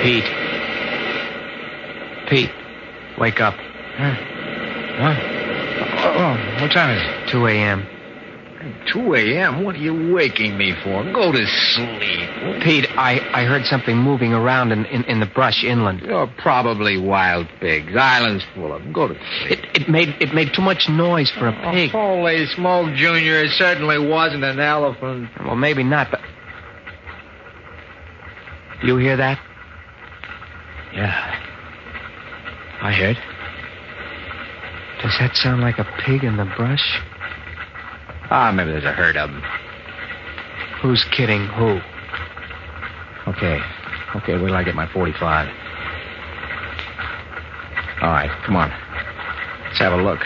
Pete. 0.02 0.24
Pete, 2.30 2.50
wake 3.20 3.40
up. 3.40 3.54
Huh? 3.54 4.14
What? 5.00 5.16
Oh, 6.02 6.16
oh, 6.16 6.62
what 6.62 6.72
time 6.72 6.96
is 6.96 7.02
it? 7.02 7.30
2 7.30 7.46
a.m. 7.46 7.86
2 8.92 9.14
a.m.? 9.14 9.64
What 9.64 9.74
are 9.74 9.78
you 9.78 10.12
waking 10.12 10.58
me 10.58 10.74
for? 10.82 11.04
Go 11.12 11.32
to 11.32 11.46
sleep. 11.46 12.62
Pete, 12.62 12.86
I, 12.96 13.20
I 13.32 13.44
heard 13.44 13.64
something 13.64 13.96
moving 13.96 14.34
around 14.34 14.72
in, 14.72 14.84
in, 14.86 15.04
in 15.04 15.20
the 15.20 15.26
brush 15.26 15.64
inland. 15.64 16.00
You're 16.00 16.26
probably 16.38 16.98
wild 16.98 17.46
pigs. 17.60 17.94
Island's 17.96 18.44
full 18.54 18.72
of 18.72 18.82
them. 18.82 18.92
Go 18.92 19.08
to 19.08 19.14
sleep. 19.14 19.58
It, 19.58 19.82
it 19.82 19.88
made 19.88 20.08
it 20.20 20.34
made 20.34 20.52
too 20.54 20.62
much 20.62 20.88
noise 20.88 21.30
for 21.30 21.48
a 21.48 21.56
oh, 21.56 21.72
pig. 21.72 21.90
Holy 21.90 22.46
smoke, 22.54 22.94
Junior. 22.94 23.44
It 23.44 23.52
certainly 23.52 23.98
wasn't 23.98 24.44
an 24.44 24.60
elephant. 24.60 25.30
Well, 25.42 25.56
maybe 25.56 25.82
not, 25.82 26.10
but. 26.10 26.20
Do 28.82 28.88
you 28.88 28.96
hear 28.96 29.16
that? 29.16 29.38
Yeah. 30.92 31.39
I 32.82 32.92
heard. 32.92 33.16
Does 35.02 35.16
that 35.18 35.36
sound 35.36 35.60
like 35.60 35.78
a 35.78 35.84
pig 36.04 36.24
in 36.24 36.36
the 36.36 36.44
brush? 36.56 37.00
Ah, 38.30 38.52
maybe 38.54 38.70
there's 38.70 38.84
a 38.84 38.92
herd 38.92 39.16
of 39.16 39.30
them. 39.30 39.42
Who's 40.82 41.04
kidding 41.10 41.46
who? 41.48 41.80
Okay. 43.30 43.60
Okay, 44.16 44.34
wait 44.36 44.48
till 44.48 44.56
I 44.56 44.64
get 44.64 44.74
my 44.74 44.86
45. 44.92 45.48
All 48.02 48.10
right, 48.10 48.30
come 48.46 48.56
on. 48.56 48.70
Let's 49.66 49.78
have 49.78 49.92
a 49.92 50.02
look. 50.02 50.20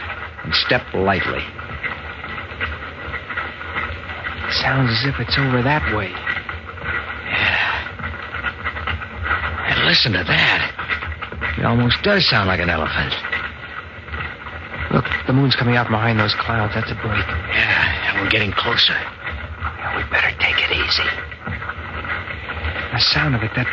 And 0.44 0.54
step 0.54 0.82
lightly. 0.94 1.42
Sounds 4.62 4.90
as 4.90 5.04
if 5.06 5.18
it's 5.18 5.36
over 5.38 5.62
that 5.62 5.94
way. 5.96 6.10
Yeah. 7.30 7.74
And 9.70 9.86
listen 9.86 10.12
to 10.12 10.22
that. 10.22 10.70
It 11.64 11.72
almost 11.72 12.02
does 12.02 12.28
sound 12.28 12.46
like 12.46 12.60
an 12.60 12.68
elephant. 12.68 13.16
Look, 14.92 15.08
the 15.26 15.32
moon's 15.32 15.56
coming 15.56 15.80
out 15.80 15.88
behind 15.88 16.20
those 16.20 16.36
clouds. 16.36 16.74
That's 16.76 16.92
a 16.92 16.94
break. 17.00 17.24
Yeah, 17.56 18.12
and 18.12 18.20
we're 18.20 18.28
getting 18.28 18.52
closer. 18.52 18.92
Yeah, 18.92 19.96
we 19.96 20.04
better 20.12 20.28
take 20.44 20.60
it 20.60 20.76
easy. 20.76 21.08
The 22.92 23.00
sound 23.00 23.34
of 23.34 23.40
it, 23.40 23.50
that 23.56 23.64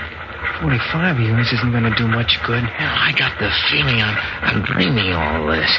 45 0.63 1.19
of 1.19 1.21
yours 1.21 1.51
isn't 1.51 1.71
going 1.75 1.83
to 1.83 1.91
do 1.99 2.07
much 2.07 2.39
good. 2.47 2.63
Yeah, 2.63 2.95
I 2.95 3.11
got 3.11 3.35
the 3.43 3.51
feeling 3.67 3.99
I'm, 3.99 4.15
I'm 4.39 4.63
dreaming 4.63 5.11
all 5.11 5.51
this. 5.51 5.75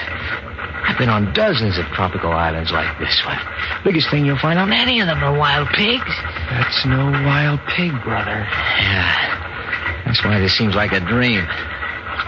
I've 0.84 0.98
been 0.98 1.08
on 1.08 1.32
dozens 1.32 1.78
of 1.78 1.86
tropical 1.96 2.32
islands 2.32 2.72
like 2.72 2.92
this 3.00 3.24
one. 3.24 3.40
Biggest 3.88 4.10
thing 4.10 4.26
you'll 4.26 4.36
find 4.36 4.58
on 4.58 4.70
any 4.70 5.00
of 5.00 5.06
them 5.06 5.24
are 5.24 5.32
wild 5.32 5.68
pigs. 5.72 6.12
That's 6.52 6.84
no 6.84 7.08
wild 7.24 7.60
pig, 7.72 7.96
brother. 8.04 8.44
Yeah. 8.84 10.04
That's 10.04 10.22
why 10.22 10.40
this 10.40 10.52
seems 10.52 10.74
like 10.74 10.92
a 10.92 11.00
dream. 11.00 11.48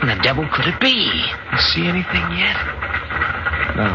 In 0.02 0.08
the 0.08 0.20
devil 0.22 0.48
could 0.52 0.66
it 0.66 0.80
be? 0.80 0.92
You 0.92 1.58
see 1.58 1.86
anything 1.86 2.24
yet? 2.36 2.56
No. 3.76 3.90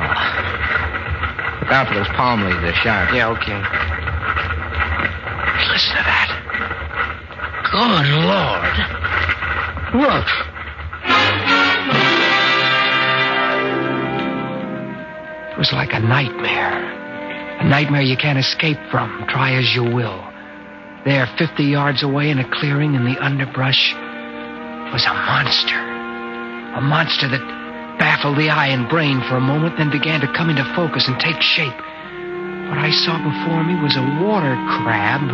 Look 1.61 1.71
out 1.71 1.87
for 1.87 1.95
those 1.95 2.07
palm 2.17 2.41
leaves. 2.41 2.61
They're 2.61 2.73
sharp. 2.73 3.13
Yeah, 3.13 3.29
okay. 3.29 3.61
Listen 5.69 5.95
to 5.95 6.03
that. 6.03 6.29
Good 7.71 8.09
Lord. 8.25 8.75
Look. 10.01 10.27
It 15.51 15.57
was 15.57 15.71
like 15.73 15.93
a 15.93 15.99
nightmare. 15.99 16.79
A 17.59 17.67
nightmare 17.67 18.01
you 18.01 18.17
can't 18.17 18.39
escape 18.39 18.79
from, 18.89 19.25
try 19.27 19.53
as 19.53 19.75
you 19.75 19.83
will. 19.83 20.25
There, 21.05 21.27
50 21.37 21.63
yards 21.63 22.03
away 22.03 22.29
in 22.29 22.39
a 22.39 22.49
clearing 22.59 22.95
in 22.95 23.05
the 23.05 23.17
underbrush, 23.19 23.93
was 24.91 25.05
a 25.05 25.13
monster. 25.13 25.88
A 26.75 26.81
monster 26.81 27.27
that 27.27 27.41
baffled 27.99 28.37
the 28.37 28.49
eye 28.49 28.67
and 28.67 28.87
brain 28.87 29.21
for 29.27 29.35
a 29.35 29.41
moment, 29.41 29.77
then 29.77 29.89
began 29.89 30.21
to 30.21 30.33
come 30.33 30.49
into 30.49 30.63
focus 30.75 31.07
and 31.07 31.19
take 31.19 31.41
shape. 31.41 31.75
What 32.69 32.77
I 32.77 32.91
saw 32.91 33.17
before 33.17 33.63
me 33.63 33.75
was 33.81 33.97
a 33.97 34.23
water 34.23 34.55
crab, 34.79 35.25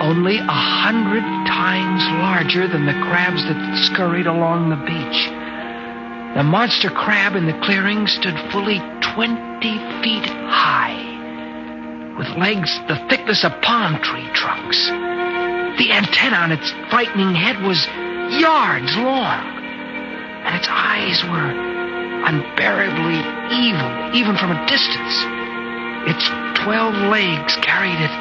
only 0.00 0.38
a 0.38 0.46
hundred 0.46 1.26
times 1.46 2.00
larger 2.22 2.68
than 2.68 2.86
the 2.86 2.94
crabs 3.10 3.42
that 3.44 3.84
scurried 3.90 4.26
along 4.26 4.70
the 4.70 4.80
beach. 4.86 5.28
The 6.36 6.44
monster 6.44 6.88
crab 6.88 7.34
in 7.34 7.46
the 7.46 7.58
clearing 7.66 8.06
stood 8.06 8.38
fully 8.52 8.78
20 9.02 9.60
feet 10.00 10.30
high, 10.46 12.14
with 12.16 12.28
legs 12.38 12.78
the 12.86 13.04
thickness 13.10 13.42
of 13.42 13.60
palm 13.60 14.00
tree 14.00 14.30
trunks. 14.32 14.86
The 14.86 15.90
antenna 15.90 16.36
on 16.36 16.52
its 16.52 16.70
frightening 16.88 17.34
head 17.34 17.60
was 17.66 17.84
yards 18.40 18.96
long, 18.96 19.49
and 20.44 20.56
its 20.56 20.68
eyes 20.68 21.22
were 21.24 21.50
unbearably 22.26 23.20
evil, 23.50 23.90
even 24.14 24.36
from 24.36 24.52
a 24.52 24.60
distance. 24.66 25.14
Its 26.06 26.24
twelve 26.64 26.94
legs 27.10 27.56
carried 27.62 28.00
it 28.00 28.14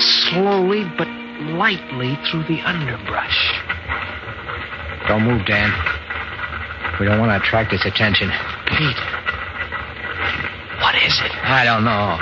slowly 0.00 0.84
but 0.96 1.08
lightly 1.54 2.16
through 2.30 2.44
the 2.44 2.60
underbrush. 2.62 3.38
Don't 5.08 5.24
move, 5.24 5.46
Dan. 5.46 5.70
We 6.98 7.06
don't 7.06 7.18
want 7.18 7.30
to 7.30 7.36
attract 7.36 7.72
its 7.72 7.86
attention. 7.86 8.30
Pete, 8.66 9.00
what 10.80 10.94
is 11.02 11.18
it? 11.20 11.32
I 11.44 11.64
don't 11.64 11.84
know. 11.84 12.18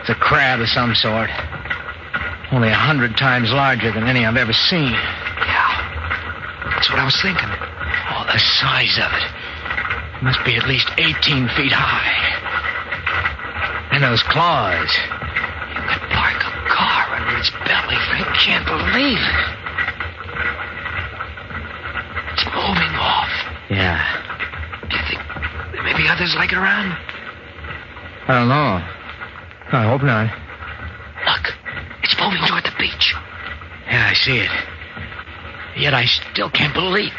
It's 0.00 0.10
a 0.10 0.14
crab 0.14 0.60
of 0.60 0.68
some 0.68 0.94
sort. 0.94 1.30
Only 2.52 2.68
a 2.68 2.74
hundred 2.74 3.16
times 3.16 3.52
larger 3.52 3.92
than 3.92 4.04
any 4.04 4.24
I've 4.24 4.36
ever 4.36 4.52
seen. 4.52 4.92
Yeah. 4.92 6.70
That's 6.74 6.90
what 6.90 6.98
I 6.98 7.04
was 7.04 7.20
thinking. 7.20 7.69
The 8.32 8.38
size 8.38 8.96
of 9.02 9.10
it. 9.10 9.26
It 9.26 10.22
must 10.22 10.44
be 10.44 10.54
at 10.54 10.68
least 10.68 10.88
18 10.98 11.48
feet 11.58 11.72
high. 11.72 12.14
And 13.90 14.04
those 14.04 14.22
claws. 14.22 14.86
You 15.74 15.82
could 15.82 16.06
park 16.14 16.38
a 16.38 16.52
car 16.70 17.10
under 17.10 17.38
its 17.38 17.50
belly. 17.66 17.98
I 17.98 18.22
can't 18.38 18.62
believe 18.70 19.18
it. 19.18 19.60
It's 22.38 22.46
moving 22.54 22.94
off. 22.94 23.34
Yeah. 23.68 23.98
Do 24.88 24.96
you 24.96 25.02
think 25.10 25.20
there 25.74 25.82
may 25.82 25.96
be 25.96 26.06
others 26.06 26.34
like 26.36 26.52
it 26.52 26.58
around? 26.58 26.96
I 28.28 28.38
don't 28.38 28.48
know. 28.48 28.78
I 29.74 29.90
hope 29.90 30.02
not. 30.02 30.30
Look, 31.26 31.50
it's 32.04 32.14
moving 32.20 32.46
toward 32.46 32.62
the 32.62 32.74
beach. 32.78 33.14
Yeah, 33.90 34.06
I 34.08 34.14
see 34.14 34.38
it. 34.38 34.50
Yet 35.82 35.94
I 35.94 36.04
still 36.04 36.50
can't 36.50 36.74
believe. 36.74 37.12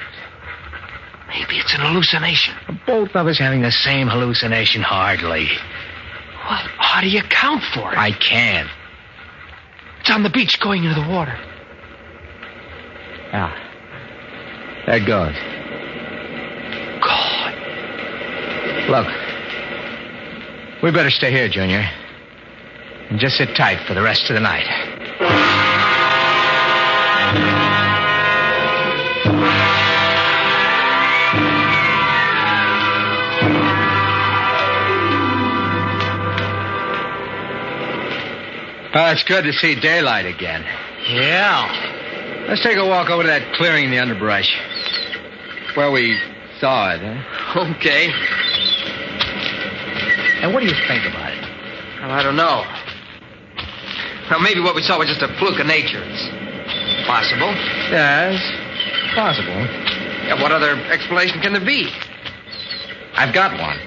Maybe 1.41 1.57
it's 1.57 1.74
an 1.74 1.81
hallucination. 1.81 2.53
Both 2.86 3.15
of 3.15 3.25
us 3.25 3.39
having 3.39 3.62
the 3.62 3.71
same 3.71 4.07
hallucination, 4.07 4.83
hardly. 4.83 5.48
Well, 6.48 6.67
how 6.77 7.01
do 7.01 7.10
you 7.10 7.19
account 7.19 7.63
for 7.74 7.91
it? 7.91 7.98
I 7.98 8.12
can't. 8.12 8.69
It's 10.01 10.12
on 10.12 10.21
the 10.21 10.29
beach 10.29 10.60
going 10.60 10.83
into 10.83 11.01
the 11.01 11.07
water. 11.07 11.36
Ah. 13.33 13.55
There 14.86 14.98
it 14.98 15.07
goes. 15.07 15.36
God. 17.01 17.53
Look. 18.89 19.07
We 20.83 20.91
better 20.91 21.10
stay 21.10 21.31
here, 21.31 21.50
Junior. 21.50 21.89
And 23.10 23.19
just 23.19 23.38
sit 23.38 23.55
tight 23.55 23.88
for 23.88 23.95
the 23.95 24.01
rest 24.01 24.29
of 24.29 24.36
the 24.36 24.41
night. 24.41 24.90
Oh, 38.93 39.12
it's 39.12 39.24
good 39.24 39.45
to 39.45 39.53
see 39.53 39.75
daylight 39.79 40.25
again. 40.25 40.65
Yeah. 41.07 42.45
Let's 42.50 42.62
take 42.62 42.77
a 42.77 42.86
walk 42.86 43.10
over 43.10 43.24
to 43.24 43.27
that 43.27 43.53
clearing 43.55 43.86
in 43.86 43.91
the 43.91 44.00
underbrush. 44.00 44.51
Where 45.75 45.91
we 45.91 46.19
saw 46.60 46.91
it, 46.91 47.00
huh? 47.01 47.62
Okay. 47.77 48.12
And 50.43 50.53
what 50.53 50.60
do 50.60 50.65
you 50.65 50.75
think 50.88 51.05
about 51.05 51.31
it? 51.31 51.41
Well, 52.01 52.12
I 52.12 52.21
don't 52.24 52.36
know. 52.36 52.65
Well, 54.29 54.41
maybe 54.41 54.60
what 54.60 54.75
we 54.75 54.81
saw 54.81 55.00
was 55.00 55.07
just 55.07 55.21
a 55.21 55.27
fluke 55.39 55.60
of 55.60 55.67
nature. 55.67 56.03
It's 56.03 57.07
possible. 57.07 57.51
Yes, 57.91 58.36
possible. 59.15 59.55
Yeah, 60.27 60.41
what 60.41 60.51
other 60.51 60.75
explanation 60.91 61.39
can 61.41 61.53
there 61.53 61.63
be? 61.63 61.88
I've 63.13 63.33
got 63.33 63.57
one. 63.60 63.77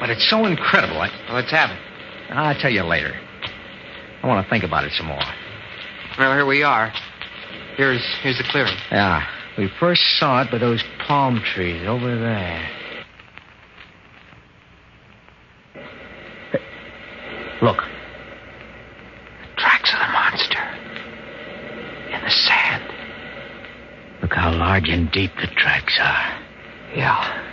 But 0.00 0.10
it's 0.10 0.28
so 0.28 0.44
incredible. 0.44 1.00
I, 1.00 1.08
Well, 1.28 1.36
let's 1.36 1.50
have 1.50 1.70
it. 1.70 1.78
I'll 2.30 2.58
tell 2.60 2.70
you 2.70 2.82
later. 2.82 3.14
I 4.22 4.26
want 4.26 4.44
to 4.44 4.50
think 4.50 4.64
about 4.64 4.84
it 4.84 4.92
some 4.92 5.06
more. 5.06 5.22
Well, 6.18 6.34
here 6.34 6.46
we 6.46 6.62
are. 6.62 6.92
Here's 7.76 8.04
here's 8.22 8.38
the 8.38 8.44
clearing. 8.44 8.76
Yeah. 8.90 9.26
We 9.56 9.70
first 9.80 10.02
saw 10.18 10.42
it 10.42 10.50
by 10.50 10.58
those 10.58 10.84
palm 11.06 11.40
trees 11.42 11.86
over 11.86 12.18
there. 12.18 12.68
Look. 17.62 17.78
The 17.78 19.56
Tracks 19.56 19.92
of 19.92 19.98
the 19.98 20.12
monster. 20.12 20.62
In 22.14 22.24
the 22.24 22.30
sand. 22.30 22.92
Look 24.22 24.32
how 24.32 24.52
large 24.52 24.88
and 24.88 25.10
deep 25.10 25.32
the 25.36 25.46
tracks 25.56 25.98
are. 26.00 26.38
Yeah. 26.94 27.46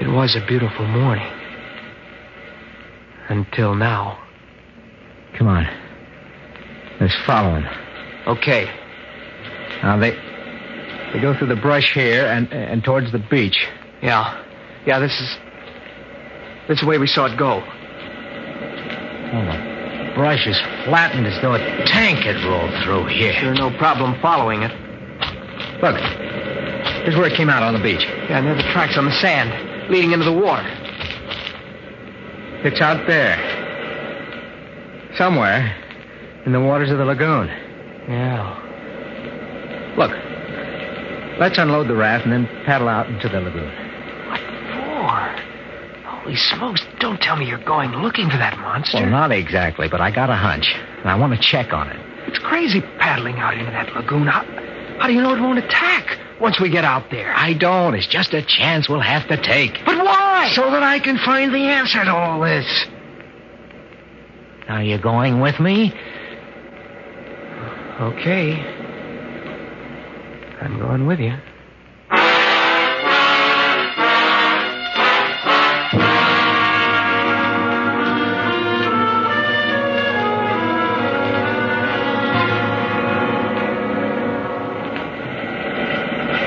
It 0.00 0.08
was 0.08 0.36
a 0.36 0.44
beautiful 0.46 0.86
morning. 0.86 1.30
Until 3.28 3.74
now. 3.74 4.18
Come 5.38 5.48
on. 5.48 5.66
Let's 7.00 7.16
follow 7.26 7.60
them. 7.60 7.66
Okay. 8.26 8.66
Now 9.82 9.96
they 9.98 10.10
they 11.12 11.20
go 11.20 11.36
through 11.36 11.48
the 11.48 11.56
brush 11.56 11.92
here 11.94 12.26
and 12.26 12.52
and 12.52 12.84
towards 12.84 13.10
the 13.12 13.18
beach. 13.18 13.66
Yeah. 14.02 14.44
Yeah, 14.86 14.98
this 14.98 15.12
is. 15.20 15.38
This 16.68 16.78
is 16.78 16.82
the 16.82 16.88
way 16.88 16.98
we 16.98 17.06
saw 17.08 17.26
it 17.26 17.36
go. 17.36 17.60
Oh, 19.34 19.44
the 19.44 20.12
brush 20.14 20.46
is 20.46 20.60
flattened 20.84 21.26
as 21.26 21.40
though 21.42 21.54
a 21.54 21.58
tank 21.86 22.20
had 22.20 22.36
rolled 22.44 22.72
through 22.84 23.06
here. 23.06 23.32
Sure, 23.32 23.54
no 23.54 23.76
problem 23.78 24.14
following 24.20 24.62
it. 24.62 24.70
Look, 25.82 25.96
here's 27.02 27.16
where 27.16 27.26
it 27.26 27.36
came 27.36 27.50
out 27.50 27.62
on 27.62 27.74
the 27.74 27.82
beach. 27.82 28.04
Yeah, 28.04 28.38
and 28.38 28.46
there 28.46 28.54
are 28.54 28.62
the 28.62 28.70
tracks 28.72 28.96
on 28.96 29.06
the 29.06 29.12
sand 29.12 29.90
leading 29.90 30.12
into 30.12 30.24
the 30.24 30.32
water. 30.32 30.68
It's 32.64 32.80
out 32.80 33.06
there. 33.08 33.61
Somewhere 35.16 35.76
in 36.46 36.52
the 36.52 36.60
waters 36.60 36.90
of 36.90 36.98
the 36.98 37.04
lagoon. 37.04 37.48
Yeah. 38.08 38.58
Look, 39.96 40.10
let's 41.38 41.58
unload 41.58 41.88
the 41.88 41.94
raft 41.94 42.24
and 42.24 42.32
then 42.32 42.46
paddle 42.64 42.88
out 42.88 43.08
into 43.08 43.28
the 43.28 43.40
lagoon. 43.40 43.70
What 44.28 44.40
for? 44.72 45.52
Holy 46.08 46.36
smokes, 46.36 46.82
don't 46.98 47.20
tell 47.20 47.36
me 47.36 47.46
you're 47.46 47.62
going 47.64 47.90
looking 47.92 48.30
for 48.30 48.38
that 48.38 48.56
monster. 48.58 48.98
Well, 48.98 49.10
not 49.10 49.32
exactly, 49.32 49.88
but 49.88 50.00
I 50.00 50.10
got 50.10 50.30
a 50.30 50.36
hunch, 50.36 50.72
and 50.98 51.08
I 51.08 51.16
want 51.16 51.34
to 51.34 51.40
check 51.40 51.72
on 51.72 51.90
it. 51.90 52.00
It's 52.28 52.38
crazy 52.38 52.80
paddling 52.98 53.36
out 53.36 53.58
into 53.58 53.70
that 53.70 53.92
lagoon. 53.94 54.26
How, 54.28 54.44
how 54.98 55.08
do 55.08 55.12
you 55.12 55.20
know 55.20 55.34
it 55.34 55.40
won't 55.40 55.58
attack 55.58 56.18
once 56.40 56.60
we 56.60 56.70
get 56.70 56.84
out 56.84 57.10
there? 57.10 57.34
I 57.34 57.52
don't. 57.52 57.94
It's 57.94 58.06
just 58.06 58.32
a 58.32 58.42
chance 58.42 58.88
we'll 58.88 59.00
have 59.00 59.28
to 59.28 59.36
take. 59.36 59.72
But 59.84 59.98
why? 59.98 60.52
So 60.54 60.70
that 60.70 60.82
I 60.82 61.00
can 61.00 61.18
find 61.18 61.52
the 61.52 61.64
answer 61.64 62.04
to 62.04 62.14
all 62.14 62.40
this. 62.40 62.86
Are 64.68 64.82
you 64.82 64.98
going 64.98 65.40
with 65.40 65.58
me? 65.58 65.92
Okay. 68.00 68.52
I'm 70.60 70.78
going 70.78 71.06
with 71.06 71.18
you. 71.18 71.32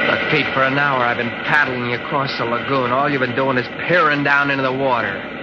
Look, 0.06 0.32
Pete, 0.32 0.46
for 0.54 0.64
an 0.64 0.78
hour 0.78 1.04
I've 1.04 1.18
been 1.18 1.30
paddling 1.30 1.90
you 1.90 1.98
across 1.98 2.38
the 2.38 2.46
lagoon. 2.46 2.92
All 2.92 3.10
you've 3.10 3.20
been 3.20 3.36
doing 3.36 3.58
is 3.58 3.68
peering 3.88 4.24
down 4.24 4.50
into 4.52 4.64
the 4.64 4.72
water. 4.72 5.35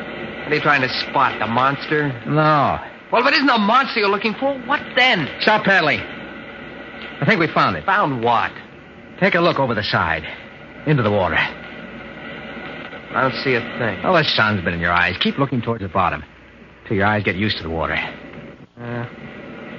Are 0.52 0.54
you 0.56 0.60
trying 0.60 0.82
to 0.82 0.88
spot 1.00 1.38
the 1.38 1.46
monster? 1.46 2.08
No. 2.26 2.78
Well, 3.10 3.22
if 3.22 3.26
it 3.26 3.32
isn't 3.36 3.48
a 3.48 3.56
monster 3.56 4.00
you're 4.00 4.10
looking 4.10 4.34
for, 4.34 4.54
what 4.66 4.82
then? 4.96 5.26
Stop 5.40 5.64
paddling. 5.64 5.98
I 6.00 7.24
think 7.26 7.40
we 7.40 7.46
found 7.46 7.74
it. 7.78 7.86
Found 7.86 8.22
what? 8.22 8.52
Take 9.18 9.34
a 9.34 9.40
look 9.40 9.58
over 9.58 9.74
the 9.74 9.82
side. 9.82 10.24
Into 10.86 11.02
the 11.02 11.10
water. 11.10 11.36
I 11.38 13.22
don't 13.22 13.42
see 13.42 13.54
a 13.54 13.60
thing. 13.78 14.04
Oh, 14.04 14.12
the 14.12 14.24
sun's 14.24 14.62
been 14.62 14.74
in 14.74 14.80
your 14.80 14.92
eyes. 14.92 15.16
Keep 15.20 15.38
looking 15.38 15.62
towards 15.62 15.80
the 15.80 15.88
bottom. 15.88 16.22
Till 16.86 16.98
your 16.98 17.06
eyes 17.06 17.22
get 17.22 17.36
used 17.36 17.56
to 17.56 17.62
the 17.62 17.70
water. 17.70 17.94
Uh, 17.94 19.06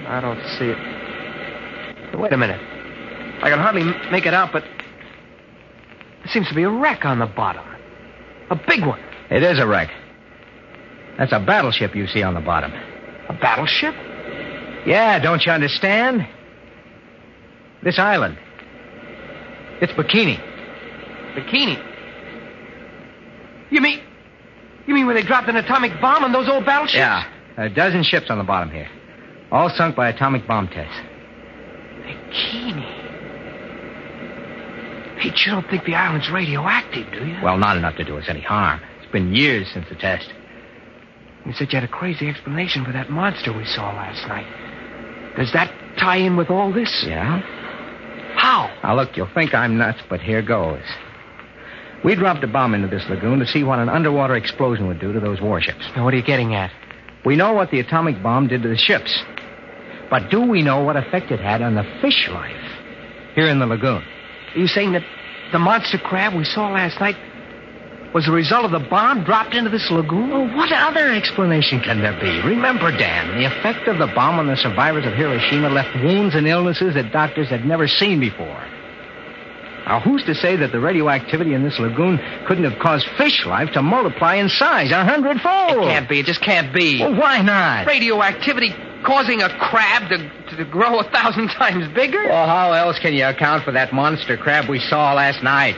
I 0.08 0.20
don't 0.22 0.42
see 0.58 0.72
it. 0.72 2.18
Wait 2.20 2.34
a 2.34 2.38
minute. 2.38 2.60
I 3.44 3.50
can 3.52 3.60
hardly 3.60 3.82
m- 3.82 4.12
make 4.12 4.26
it 4.26 4.34
out, 4.34 4.52
but 4.52 4.64
there 4.64 6.30
seems 6.30 6.48
to 6.48 6.56
be 6.56 6.64
a 6.64 6.70
wreck 6.70 7.06
on 7.06 7.20
the 7.20 7.28
bottom. 7.28 7.64
A 8.50 8.56
big 8.56 8.84
one. 8.84 9.00
It 9.30 9.44
is 9.44 9.60
a 9.60 9.68
wreck. 9.68 9.92
That's 11.17 11.32
a 11.32 11.39
battleship 11.39 11.95
you 11.95 12.08
see 12.08 12.23
on 12.23 12.34
the 12.34 12.41
bottom. 12.41 12.71
A 13.30 13.34
battleship? 13.34 13.93
Yeah, 14.86 15.19
don't 15.19 15.45
you 15.45 15.52
understand? 15.52 16.28
This 17.84 17.99
island. 17.99 18.38
It's 19.82 19.93
Bikini. 19.93 20.39
Bikini. 21.36 21.82
You 23.69 23.82
mean. 23.82 24.02
You 24.88 24.93
mean 24.93 25.06
where 25.06 25.15
they 25.15 25.23
dropped 25.23 25.47
an 25.49 25.56
atomic 25.56 25.99
bomb 26.02 26.23
on 26.23 26.32
those 26.32 26.49
old 26.49 26.65
battleships? 26.65 26.97
Yeah, 26.97 27.26
a 27.58 27.69
dozen 27.69 28.04
ships 28.04 28.30
on 28.30 28.38
the 28.38 28.43
bottom 28.43 28.69
here. 28.69 28.89
All 29.52 29.69
sunk 29.69 29.95
by 29.95 30.10
atomic 30.10 30.47
bomb 30.47 30.67
tests. 30.67 30.95
Bikini. 32.02 33.02
Pete, 35.21 35.45
you 35.45 35.52
don't 35.54 35.67
think 35.69 35.86
the 35.86 35.95
island's 35.95 36.30
radioactive, 36.30 37.10
do 37.12 37.26
you? 37.26 37.38
Well, 37.41 37.58
not 37.58 37.78
enough 37.78 37.95
to 37.97 38.04
do 38.04 38.17
us 38.17 38.26
any 38.28 38.41
harm. 38.41 38.82
It's 39.02 39.12
been 39.12 39.34
years 39.34 39.69
since 39.73 39.88
the 39.88 39.95
test. 39.95 40.34
You 41.46 41.54
said 41.54 41.74
you 41.74 41.80
had 41.80 41.88
a 41.88 41.92
crazy 41.92 42.28
explanation 42.28 42.86
for 42.86 42.94
that 42.94 43.10
monster 43.10 43.52
we 43.52 43.66
saw 43.66 43.92
last 43.94 44.28
night. 44.28 44.48
Does 45.36 45.52
that 45.54 45.74
tie 45.98 46.18
in 46.18 46.38
with 46.38 46.50
all 46.50 46.72
this? 46.72 47.04
Yeah? 47.08 47.42
How? 48.36 48.72
Now, 48.84 48.96
look, 48.96 49.18
you'll 49.18 49.34
think 49.34 49.54
I'm 49.54 49.78
nuts, 49.78 50.00
but 50.10 50.22
here 50.22 50.42
goes. 50.42 50.84
We 52.04 52.16
dropped 52.16 52.44
a 52.44 52.48
bomb 52.48 52.76
into 52.76 52.88
this 52.88 53.08
lagoon 53.10 53.40
to 53.40 53.48
see 53.48 53.64
what 53.64 53.80
an 53.80 53.90
underwater 53.90 54.36
explosion 54.36 54.88
would 54.88 55.00
do 55.00 55.14
to 55.14 55.20
those 55.20 55.42
warships. 55.42 55.90
Now, 55.96 56.04
what 56.04 56.14
are 56.14 56.18
you 56.18 56.24
getting 56.24 56.54
at? 56.54 56.72
We 57.26 57.36
know 57.36 57.54
what 57.54 57.72
the 57.72 57.80
atomic 57.80 58.22
bomb 58.22 58.48
did 58.48 58.64
to 58.64 58.70
the 58.70 58.78
ships. 58.78 59.24
But 60.10 60.30
do 60.30 60.42
we 60.42 60.62
know 60.62 60.84
what 60.84 60.96
effect 60.96 61.32
it 61.32 61.40
had 61.40 61.62
on 61.62 61.76
the 61.76 61.84
fish 62.02 62.30
life 62.30 62.56
here 63.36 63.48
in 63.48 63.60
the 63.60 63.66
lagoon? 63.66 64.04
Are 64.54 64.60
you 64.60 64.68
saying 64.68 64.92
that 64.94 65.04
the 65.52 65.60
monster 65.60 65.98
crab 65.98 66.34
we 66.36 66.44
saw 66.44 66.70
last 66.70 67.00
night 67.00 67.16
was 68.13 68.26
the 68.26 68.32
result 68.32 68.65
of 68.65 68.71
the 68.71 68.88
bomb 68.89 69.23
dropped 69.23 69.56
into 69.56 69.69
this 69.69 69.89
lagoon? 69.89 70.30
Well, 70.30 70.56
what 70.56 70.71
other 70.71 71.12
explanation 71.12 71.82
can 71.82 72.02
there 72.02 72.17
be? 72.19 72.41
Remember, 72.47 72.91
Dan, 72.95 73.39
the 73.39 73.45
effect 73.45 73.88
of 73.88 73.97
the 73.97 74.08
bomb 74.13 74.39
on 74.39 74.47
the 74.47 74.56
survivors 74.56 75.06
of 75.06 75.13
Hiroshima 75.13 75.69
left 75.69 75.95
wounds 76.04 76.36
and 76.36 76.47
illnesses 76.47 76.93
that 76.93 77.12
doctors 77.12 77.49
had 77.49 77.65
never 77.65 77.88
seen 77.88 78.19
before. 78.19 78.62
Now, 79.86 79.99
who's 79.99 80.23
to 80.26 80.36
say 80.36 80.56
that 80.56 80.71
the 80.71 80.80
radioactivity 80.80 81.54
in 81.54 81.63
this 81.63 81.78
lagoon 81.78 82.19
couldn't 82.47 82.63
have 82.63 82.80
caused 82.80 83.06
fish 83.17 83.45
life 83.45 83.71
to 83.73 83.82
multiply 83.82 84.36
in 84.36 84.47
size 84.47 84.91
a 84.91 85.04
hundredfold? 85.04 85.84
It 85.84 85.89
can't 85.89 86.08
be. 86.08 86.19
It 86.19 86.26
just 86.26 86.41
can't 86.41 86.73
be. 86.73 86.99
Well, 87.02 87.19
why 87.19 87.41
not? 87.41 87.88
Radioactivity 87.88 88.73
causing 89.04 89.41
a 89.41 89.49
crab 89.60 90.10
to, 90.10 90.56
to 90.56 90.65
grow 90.65 90.99
a 90.99 91.10
thousand 91.10 91.47
times 91.60 91.93
bigger? 91.93 92.23
Well, 92.23 92.47
how 92.47 92.71
else 92.71 92.97
can 92.99 93.13
you 93.13 93.26
account 93.26 93.65
for 93.65 93.71
that 93.71 93.91
monster 93.91 94.38
crab 94.38 94.69
we 94.69 94.80
saw 94.80 95.13
last 95.13 95.43
night? 95.43 95.76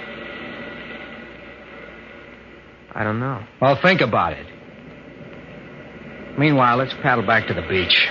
I 2.95 3.03
don't 3.03 3.19
know. 3.19 3.43
Well, 3.59 3.77
think 3.81 3.99
about 3.99 4.31
it. 4.31 4.47
Meanwhile, 6.39 6.77
let's 6.77 6.93
paddle 7.03 7.27
back 7.27 7.45
to 7.47 7.53
the 7.53 7.61
beach. 7.67 8.07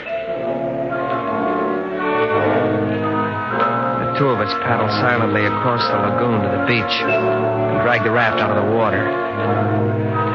The 4.05 4.12
two 4.20 4.29
of 4.29 4.40
us 4.44 4.53
paddled 4.61 4.90
silently 5.01 5.47
across 5.47 5.81
the 5.88 5.97
lagoon 5.97 6.44
to 6.44 6.49
the 6.53 6.66
beach 6.68 7.01
and 7.01 7.81
dragged 7.81 8.05
the 8.05 8.12
raft 8.12 8.40
out 8.40 8.53
of 8.53 8.61
the 8.61 8.77
water. 8.77 9.01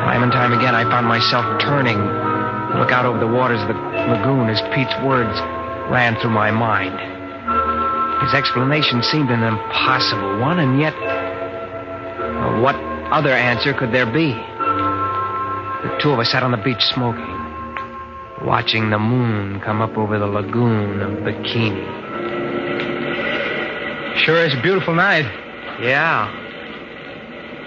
Time 0.09 0.23
and 0.23 0.31
time 0.31 0.53
again, 0.53 0.73
I 0.73 0.81
found 0.89 1.05
myself 1.05 1.45
turning 1.61 1.97
to 1.97 2.75
look 2.81 2.89
out 2.89 3.05
over 3.05 3.19
the 3.19 3.29
waters 3.29 3.61
of 3.61 3.67
the 3.67 3.77
lagoon 3.77 4.49
as 4.49 4.59
Pete's 4.73 4.97
words 5.05 5.37
ran 5.93 6.19
through 6.21 6.33
my 6.33 6.49
mind. 6.49 6.97
His 8.25 8.33
explanation 8.33 9.03
seemed 9.03 9.29
an 9.29 9.43
impossible 9.43 10.41
one, 10.41 10.57
and 10.57 10.81
yet, 10.81 10.97
well, 10.97 12.61
what 12.61 12.88
other 13.11 13.31
answer 13.31 13.73
could 13.73 13.91
there 13.91 14.05
be? 14.05 14.33
The 14.33 15.97
two 16.01 16.11
of 16.11 16.19
us 16.19 16.31
sat 16.31 16.43
on 16.43 16.51
the 16.51 16.57
beach 16.57 16.81
smoking, 16.93 17.25
watching 18.45 18.89
the 18.89 18.99
moon 18.99 19.59
come 19.61 19.81
up 19.81 19.97
over 19.97 20.19
the 20.19 20.27
lagoon 20.27 21.01
of 21.01 21.11
Bikini. 21.23 21.97
Sure 24.17 24.45
is 24.45 24.53
a 24.53 24.61
beautiful 24.61 24.93
night. 24.93 25.25
Yeah. 25.81 26.29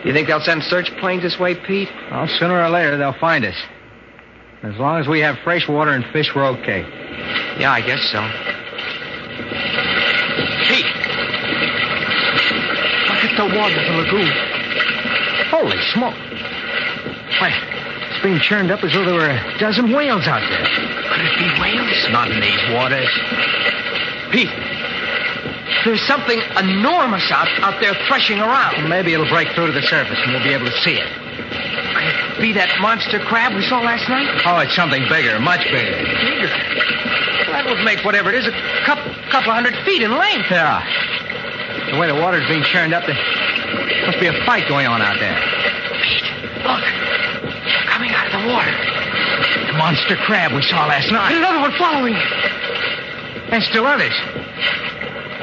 Do 0.02 0.08
you 0.08 0.14
think 0.14 0.28
they'll 0.28 0.40
send 0.40 0.62
search 0.64 0.90
planes 0.98 1.22
this 1.22 1.38
way, 1.38 1.54
Pete? 1.54 1.88
Well, 2.10 2.28
sooner 2.28 2.60
or 2.60 2.68
later 2.68 2.96
they'll 2.96 3.18
find 3.18 3.44
us. 3.44 3.56
As 4.62 4.76
long 4.76 5.00
as 5.00 5.08
we 5.08 5.20
have 5.20 5.38
fresh 5.42 5.68
water 5.68 5.92
and 5.92 6.04
fish, 6.12 6.30
we're 6.36 6.46
okay. 6.60 6.82
Yeah, 7.58 7.72
I 7.72 7.80
guess 7.80 8.00
so. 8.12 8.20
Pete! 10.68 10.86
Look 13.08 13.24
at 13.24 13.36
the 13.36 13.46
water 13.58 13.80
of 13.80 13.86
the 13.86 13.92
lagoon. 14.02 14.51
Holy 15.52 15.76
smoke. 15.92 16.16
Why, 17.36 17.52
it's 17.52 18.22
being 18.24 18.40
churned 18.40 18.70
up 18.72 18.82
as 18.82 18.96
though 18.96 19.04
there 19.04 19.12
were 19.12 19.28
a 19.28 19.58
dozen 19.60 19.92
whales 19.92 20.26
out 20.26 20.40
there. 20.48 20.64
Could 20.64 21.20
it 21.28 21.36
be 21.36 21.60
whales? 21.60 22.08
Not 22.08 22.32
in 22.32 22.40
these 22.40 22.64
waters. 22.72 23.12
Pete, 24.32 24.48
there's 25.84 26.00
something 26.08 26.40
enormous 26.56 27.28
out, 27.30 27.52
out 27.60 27.76
there 27.84 27.92
threshing 28.08 28.40
around. 28.40 28.80
Well, 28.80 28.88
maybe 28.88 29.12
it'll 29.12 29.28
break 29.28 29.52
through 29.52 29.66
to 29.66 29.76
the 29.76 29.84
surface 29.84 30.16
and 30.24 30.32
we'll 30.32 30.42
be 30.42 30.56
able 30.56 30.72
to 30.72 30.78
see 30.80 30.96
it. 30.96 31.04
Could 31.12 32.08
it 32.08 32.40
be 32.40 32.52
that 32.56 32.80
monster 32.80 33.20
crab 33.20 33.52
we 33.52 33.60
saw 33.68 33.84
last 33.84 34.08
night? 34.08 34.32
Oh, 34.48 34.56
it's 34.64 34.74
something 34.74 35.04
bigger, 35.12 35.38
much 35.38 35.68
bigger. 35.68 36.00
Bigger. 36.00 36.48
Well, 37.44 37.52
that 37.52 37.68
would 37.68 37.84
make 37.84 38.00
whatever 38.08 38.32
it 38.32 38.40
is 38.40 38.48
a 38.48 38.56
couple, 38.88 39.04
couple 39.28 39.52
hundred 39.52 39.76
feet 39.84 40.00
in 40.00 40.16
length. 40.16 40.48
Yeah. 40.48 40.80
The 41.92 41.98
way 42.00 42.08
the 42.08 42.16
water's 42.16 42.48
being 42.48 42.64
churned 42.64 42.94
up, 42.94 43.04
must 44.06 44.20
be 44.20 44.26
a 44.26 44.36
fight 44.44 44.68
going 44.68 44.86
on 44.86 45.00
out 45.02 45.18
there. 45.20 45.34
Pete, 46.02 46.26
look. 46.66 46.84
Coming 47.88 48.10
out 48.10 48.26
of 48.26 48.32
the 48.40 48.44
water. 48.48 48.72
The 49.72 49.78
monster 49.78 50.16
crab 50.16 50.52
we 50.52 50.62
saw 50.62 50.86
last 50.86 51.06
And 51.08 51.14
night. 51.16 51.36
another 51.36 51.60
one 51.60 51.72
following. 51.78 52.14
And 53.52 53.62
still 53.64 53.86
others. 53.86 54.14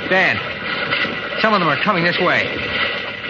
Dan, 0.10 0.38
some 1.42 1.54
of 1.54 1.60
them 1.60 1.70
are 1.70 1.78
coming 1.84 2.04
this 2.04 2.18
way. 2.20 2.50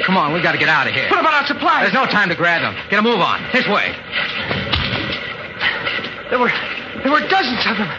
Come 0.06 0.16
on, 0.18 0.32
we've 0.34 0.44
got 0.44 0.54
to 0.54 0.58
get 0.58 0.70
out 0.70 0.88
of 0.88 0.94
here. 0.94 1.10
What 1.10 1.20
about 1.20 1.34
our 1.34 1.46
supplies? 1.46 1.82
There's 1.84 1.94
no 1.94 2.06
time 2.08 2.30
to 2.30 2.36
grab 2.36 2.62
them. 2.62 2.74
Get 2.90 3.00
a 3.00 3.02
move 3.04 3.20
on. 3.20 3.44
This 3.52 3.68
way. 3.68 3.92
There 6.30 6.40
were, 6.40 6.52
there 7.04 7.12
were 7.12 7.26
dozens 7.28 7.60
of 7.68 7.78
them. 7.78 7.90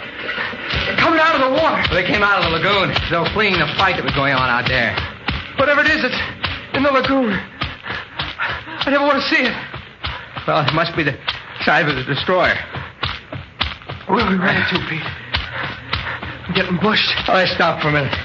Coming 0.96 1.20
out 1.20 1.34
of 1.36 1.42
the 1.44 1.52
water. 1.60 1.82
They 1.94 2.04
came 2.06 2.22
out 2.22 2.38
of 2.38 2.44
the 2.48 2.56
lagoon, 2.56 2.94
though 3.10 3.26
fleeing 3.34 3.58
the 3.58 3.66
fight 3.76 3.96
that 3.96 4.04
was 4.04 4.14
going 4.14 4.32
on 4.34 4.48
out 4.48 4.66
there. 4.66 4.96
Whatever 5.58 5.82
it 5.82 5.88
is, 5.90 6.04
it's 6.04 6.16
in 6.74 6.83
the 6.83 6.90
lagoon. 6.90 7.33
I 7.33 8.90
never 8.90 9.04
want 9.04 9.22
to 9.22 9.28
see 9.28 9.42
it. 9.42 9.54
Well, 10.46 10.66
it 10.66 10.72
must 10.74 10.96
be 10.96 11.02
the 11.02 11.16
side 11.64 11.88
of 11.88 11.96
the 11.96 12.04
destroyer. 12.04 12.56
Where 14.06 14.24
are 14.24 14.30
we 14.30 14.37
running 14.37 14.64
to, 14.70 14.78
Pete? 14.88 15.02
I'm 16.48 16.54
getting 16.54 16.78
bushed. 16.78 17.14
Oh, 17.28 17.35
let's 17.35 17.52
stop 17.52 17.80
for 17.83 17.88
a 17.88 17.92
minute. 17.92 18.16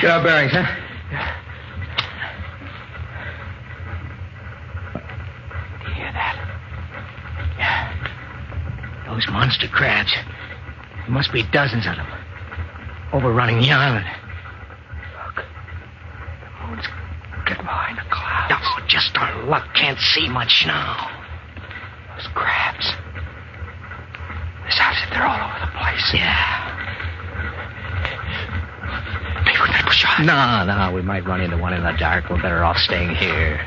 Get 0.00 0.10
our 0.10 0.22
bearings, 0.24 0.52
huh? 0.52 0.64
Do 5.84 5.88
you 5.88 5.94
hear 5.94 6.12
that? 6.12 6.36
Yeah. 7.58 9.06
Those 9.06 9.26
monster 9.28 9.68
crabs. 9.68 10.12
There 10.12 11.10
must 11.10 11.32
be 11.32 11.42
dozens 11.52 11.86
of 11.86 11.96
them. 11.96 12.06
Overrunning 13.12 13.60
the 13.60 13.70
island. 13.70 14.06
Look. 15.26 15.44
The 15.44 16.66
moon's 16.66 16.86
getting 17.46 17.64
behind 17.64 17.98
the 17.98 18.04
clouds. 18.10 18.54
Oh, 18.56 18.71
just 18.88 19.16
our 19.16 19.44
luck. 19.44 19.74
Can't 19.74 19.98
see 19.98 20.28
much 20.28 20.64
now. 20.66 21.10
Those 22.16 22.28
crabs. 22.34 22.92
It's 24.66 24.78
as 24.80 24.96
they're 25.10 25.26
all 25.26 25.36
over 25.36 25.66
the 25.66 25.72
place. 25.78 26.10
Yeah. 26.14 26.72
Pete, 29.44 29.60
we 29.60 29.66
gotta 29.66 29.84
push 29.84 30.04
on. 30.06 30.26
No, 30.26 30.64
no, 30.64 30.92
we 30.94 31.02
might 31.02 31.24
run 31.26 31.40
into 31.40 31.56
one 31.56 31.72
in 31.72 31.82
the 31.82 31.92
dark. 31.98 32.30
We're 32.30 32.40
better 32.40 32.62
off 32.64 32.76
staying 32.76 33.14
here. 33.16 33.58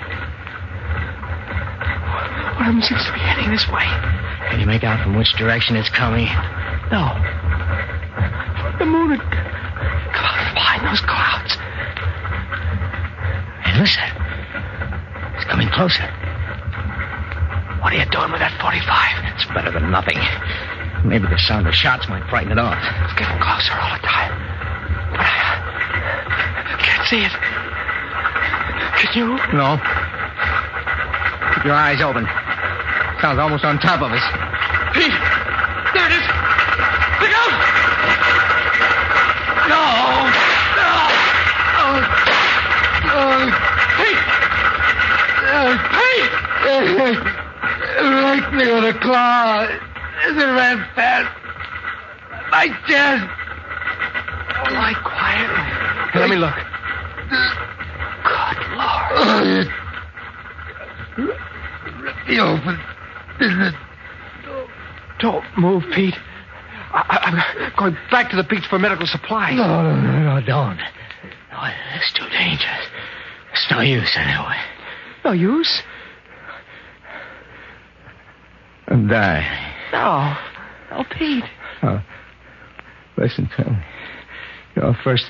One 2.56 2.70
of 2.70 2.74
them 2.74 2.82
seems 2.82 3.06
to 3.06 3.14
be 3.14 3.20
heading 3.20 3.52
this 3.52 3.68
way. 3.68 3.86
Can 4.50 4.60
you 4.60 4.66
make 4.66 4.84
out 4.84 5.04
from 5.04 5.16
which 5.18 5.34
direction 5.34 5.76
it's 5.76 5.90
coming? 5.90 6.26
No. 6.92 7.14
The 8.80 8.86
moon 8.86 9.12
had 9.12 9.22
come 10.14 10.26
out 10.26 10.46
from 10.46 10.54
behind 10.56 10.88
those 10.88 11.02
clouds. 11.02 11.58
Hey, 13.64 13.80
listen. 13.80 14.25
It's 15.46 15.52
coming 15.52 15.70
closer. 15.70 16.10
What 17.78 17.94
are 17.94 17.98
you 18.02 18.10
doing 18.10 18.32
with 18.34 18.42
that 18.42 18.58
45? 18.58 18.82
It's 19.38 19.46
better 19.54 19.70
than 19.70 19.92
nothing. 19.92 20.18
Maybe 21.06 21.30
the 21.30 21.38
sound 21.38 21.68
of 21.68 21.76
shots 21.76 22.10
might 22.10 22.26
frighten 22.34 22.52
it 22.52 22.58
off. 22.58 22.82
It's 23.06 23.14
getting 23.14 23.38
closer 23.38 23.78
all 23.78 23.94
the 23.94 24.02
time. 24.02 24.34
But 25.14 25.22
I 25.22 26.82
can't 26.82 27.06
see 27.06 27.22
it. 27.22 27.34
Can 28.98 29.14
you? 29.14 29.38
No. 29.54 29.78
Keep 31.54 31.70
your 31.70 31.78
eyes 31.78 32.02
open. 32.02 32.26
Sounds 33.22 33.38
almost 33.38 33.64
on 33.66 33.78
top 33.78 34.02
of 34.02 34.10
us. 34.10 34.26
Pete! 34.98 35.14
Me 48.56 48.70
on 48.70 48.86
a 48.86 49.00
claw. 49.00 49.68
As 50.24 50.38
it 50.38 50.46
ran 50.46 50.78
fast. 50.96 51.30
My 52.52 52.68
chest. 52.88 53.26
Oh, 54.58 54.74
lie 54.74 54.94
quietly. 55.04 56.20
Let 56.20 56.30
me 56.30 56.38
look. 56.38 56.56
Good 58.24 58.60
Lord. 58.78 59.68
Rip 62.00 62.28
me 62.28 62.40
open. 62.40 62.80
Don't 65.20 65.46
move, 65.58 65.84
Pete. 65.94 66.16
I, 66.94 67.20
am 67.28 67.74
going 67.78 67.98
back 68.10 68.30
to 68.32 68.38
the 68.38 68.44
beach 68.44 68.66
for 68.70 68.80
medical 68.80 69.06
supplies. 69.06 69.58
No, 69.58 69.84
no, 69.84 69.96
no, 70.00 70.36
no, 70.36 70.46
don't. 70.46 70.78
No, 70.78 71.70
it's 71.96 72.14
too 72.14 72.28
dangerous. 72.30 72.88
It's 73.52 73.68
no 73.70 73.82
use 73.82 74.16
anyway. 74.16 74.58
No 75.26 75.32
use? 75.34 75.84
I'm 78.88 79.08
dying. 79.08 79.74
No. 79.92 80.36
No, 80.92 81.04
Pete. 81.18 81.44
Oh, 81.84 82.02
listen 83.18 83.50
to 83.58 83.70
me. 83.70 83.78
You 84.76 84.82
know, 84.82 84.96
first, 85.04 85.26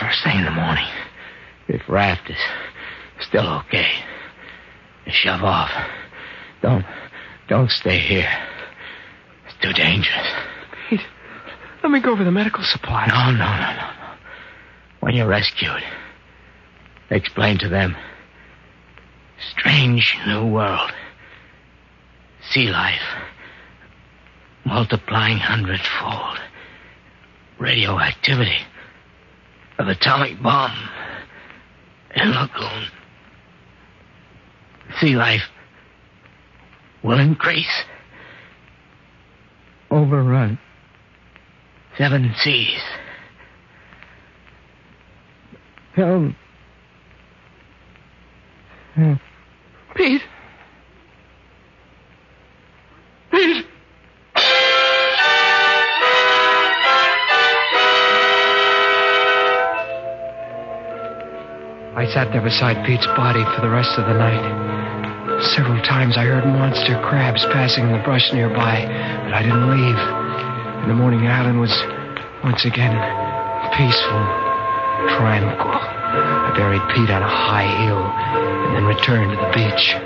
first 0.00 0.24
thing 0.24 0.38
in 0.38 0.44
the 0.44 0.50
morning, 0.50 0.88
if 1.68 1.82
raft 1.88 2.30
is 2.30 2.38
still 3.20 3.46
okay, 3.60 3.90
shove 5.06 5.42
off. 5.42 5.70
Don't, 6.62 6.84
don't 7.48 7.70
stay 7.70 7.98
here. 7.98 8.30
It's 9.46 9.54
too 9.60 9.72
dangerous. 9.72 10.28
Pete, 10.88 11.00
Let 11.82 11.90
me 11.90 12.00
go 12.00 12.16
for 12.16 12.24
the 12.24 12.30
medical 12.30 12.62
supplies. 12.64 13.08
No, 13.08 13.30
no, 13.32 13.38
no, 13.38 13.72
no, 13.72 13.76
no. 13.76 14.14
When 15.00 15.14
you're 15.14 15.28
rescued, 15.28 15.82
explain 17.10 17.58
to 17.58 17.68
them. 17.68 17.96
Strange 19.58 20.16
new 20.26 20.46
world. 20.46 20.92
Sea 22.50 22.68
life. 22.68 23.00
Multiplying 24.64 25.38
hundredfold. 25.38 26.38
Radioactivity. 27.58 28.58
Of 29.78 29.88
atomic 29.88 30.42
bomb. 30.42 30.76
In 32.14 32.30
lagoon. 32.30 32.86
Sea 35.00 35.16
life 35.16 35.42
will 37.02 37.18
increase. 37.18 37.84
Overrun. 39.90 40.58
Seven 41.96 42.34
seas. 42.38 42.80
Help. 45.94 46.32
Help. 48.94 49.18
Sat 62.12 62.30
there 62.30 62.42
beside 62.42 62.84
Pete's 62.84 63.06
body 63.16 63.40
for 63.56 63.62
the 63.64 63.70
rest 63.72 63.96
of 63.96 64.04
the 64.04 64.12
night. 64.12 64.44
Several 65.56 65.80
times 65.80 66.18
I 66.18 66.28
heard 66.28 66.44
monster 66.44 67.00
crabs 67.00 67.40
passing 67.46 67.88
in 67.88 67.92
the 67.92 68.04
brush 68.04 68.32
nearby, 68.34 68.84
but 69.24 69.32
I 69.32 69.40
didn't 69.40 69.64
leave. 69.64 69.96
In 70.84 70.88
the 70.92 70.94
morning, 70.94 71.24
island 71.26 71.58
was 71.58 71.72
once 72.44 72.66
again 72.66 72.92
peaceful, 73.72 74.22
tranquil. 75.16 75.72
I 75.72 76.52
buried 76.52 76.84
Pete 76.92 77.08
on 77.08 77.22
a 77.24 77.32
high 77.32 77.70
hill 77.80 78.04
and 78.04 78.76
then 78.76 78.84
returned 78.84 79.32
to 79.32 79.40
the 79.40 79.52
beach. 79.56 79.96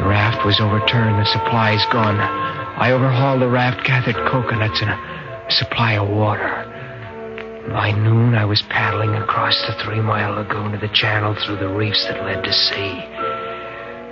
The 0.00 0.08
raft 0.08 0.46
was 0.46 0.60
overturned, 0.60 1.20
the 1.20 1.28
supplies 1.28 1.84
gone. 1.92 2.16
I 2.16 2.92
overhauled 2.92 3.42
the 3.42 3.48
raft, 3.48 3.84
gathered 3.84 4.16
coconuts 4.32 4.80
and 4.80 4.90
a 4.90 4.98
supply 5.50 5.98
of 6.00 6.08
water. 6.08 6.57
By 7.72 7.92
noon, 7.92 8.34
I 8.34 8.46
was 8.46 8.62
paddling 8.70 9.14
across 9.14 9.54
the 9.66 9.74
three 9.84 10.00
mile 10.00 10.36
lagoon 10.36 10.72
to 10.72 10.78
the 10.78 10.88
channel 10.94 11.34
through 11.34 11.56
the 11.56 11.68
reefs 11.68 12.06
that 12.08 12.24
led 12.24 12.42
to 12.44 12.52
sea. 12.52 12.98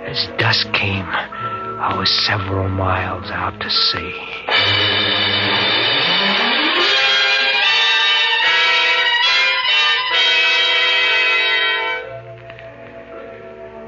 As 0.05 0.27
dusk 0.37 0.71
came, 0.73 1.05
I 1.05 1.97
was 1.97 2.07
several 2.27 2.69
miles 2.69 3.31
out 3.31 3.59
to 3.59 3.69
sea. 3.69 4.13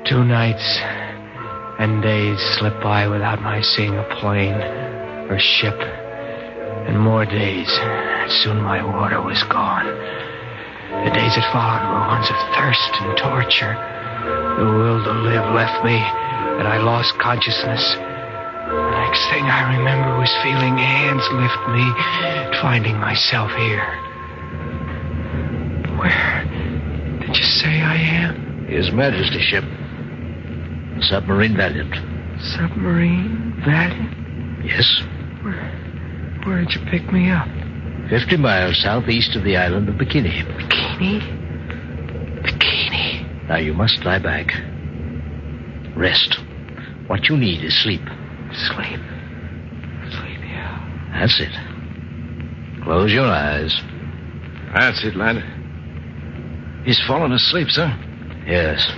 Two 0.09 0.23
nights 0.23 0.79
and 1.77 2.01
days 2.01 2.39
slipped 2.57 2.81
by 2.81 3.07
without 3.07 3.39
my 3.43 3.61
seeing 3.61 3.95
a 3.95 4.15
plane 4.19 4.55
or 5.29 5.37
ship. 5.39 5.77
And 6.87 6.99
more 6.99 7.25
days. 7.25 7.69
Soon 8.29 8.61
my 8.61 8.85
water 8.85 9.21
was 9.21 9.41
gone. 9.49 9.89
The 11.05 11.11
days 11.11 11.33
that 11.33 11.49
followed 11.49 11.81
were 11.89 12.05
ones 12.13 12.29
of 12.29 12.37
thirst 12.53 12.93
and 13.01 13.17
torture. 13.17 13.73
The 14.57 14.65
will 14.65 15.01
to 15.03 15.13
live 15.25 15.49
left 15.53 15.83
me, 15.83 15.97
and 15.97 16.67
I 16.67 16.77
lost 16.77 17.17
consciousness. 17.17 17.81
The 17.97 19.01
next 19.01 19.25
thing 19.33 19.45
I 19.49 19.77
remember 19.77 20.17
was 20.19 20.29
feeling 20.43 20.77
hands 20.77 21.25
lift 21.33 21.61
me, 21.73 21.85
finding 22.61 22.97
myself 22.97 23.49
here. 23.57 23.85
Where 25.97 26.45
did 27.25 27.35
you 27.35 27.43
say 27.43 27.81
I 27.81 27.95
am? 27.97 28.65
His 28.67 28.91
Majesty's 28.91 29.41
ship. 29.41 29.63
Submarine 31.01 31.57
Valiant. 31.57 31.95
Submarine? 32.53 33.57
Valiant? 33.65 34.65
Yes. 34.65 34.85
Where, 35.41 35.65
where 36.45 36.63
did 36.63 36.75
you 36.75 36.81
pick 36.91 37.11
me 37.11 37.31
up? 37.31 37.47
Fifty 38.09 38.37
miles 38.37 38.81
southeast 38.81 39.35
of 39.35 39.43
the 39.43 39.55
island 39.55 39.87
of 39.87 39.95
Bikini. 39.95 40.43
Bikini? 40.43 41.21
Bikini. 42.41 43.47
Now 43.47 43.57
you 43.57 43.73
must 43.73 44.03
lie 44.03 44.17
back. 44.17 44.51
Rest. 45.95 46.39
What 47.05 47.29
you 47.29 47.37
need 47.37 47.63
is 47.63 47.83
sleep. 47.83 48.01
Sleep. 48.51 48.99
Sleep, 50.09 50.39
yeah. 50.41 51.11
That's 51.19 51.39
it. 51.39 52.83
Close 52.83 53.13
your 53.13 53.27
eyes. 53.27 53.79
That's 54.73 55.03
it, 55.03 55.15
lad. 55.15 55.43
He's 56.85 56.99
fallen 57.05 57.31
asleep, 57.31 57.69
sir. 57.69 57.95
Yes. 58.47 58.91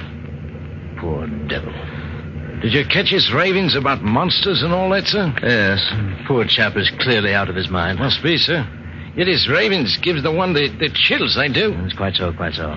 Poor 1.00 1.28
devil. 1.50 1.74
Did 2.62 2.74
you 2.74 2.86
catch 2.86 3.10
his 3.10 3.34
ravings 3.34 3.76
about 3.76 4.04
monsters 4.04 4.62
and 4.62 4.72
all 4.72 4.90
that, 4.92 5.08
sir? 5.08 5.34
Yes. 5.44 5.82
Poor 6.28 6.46
chap 6.46 6.78
is 6.78 6.90
clearly 7.00 7.34
out 7.34 7.50
of 7.50 7.56
his 7.56 7.70
mind. 7.70 8.00
Must 8.00 8.24
be, 8.24 8.38
sir. 8.38 8.66
Yet 9.16 9.28
ravens 9.50 9.98
gives 10.02 10.24
the 10.24 10.32
one 10.32 10.54
the, 10.54 10.70
the 10.80 10.88
chills, 10.94 11.36
they 11.36 11.50
do. 11.52 11.76
It's 11.84 11.94
quite 11.94 12.16
so, 12.16 12.32
quite 12.32 12.54
so. 12.54 12.76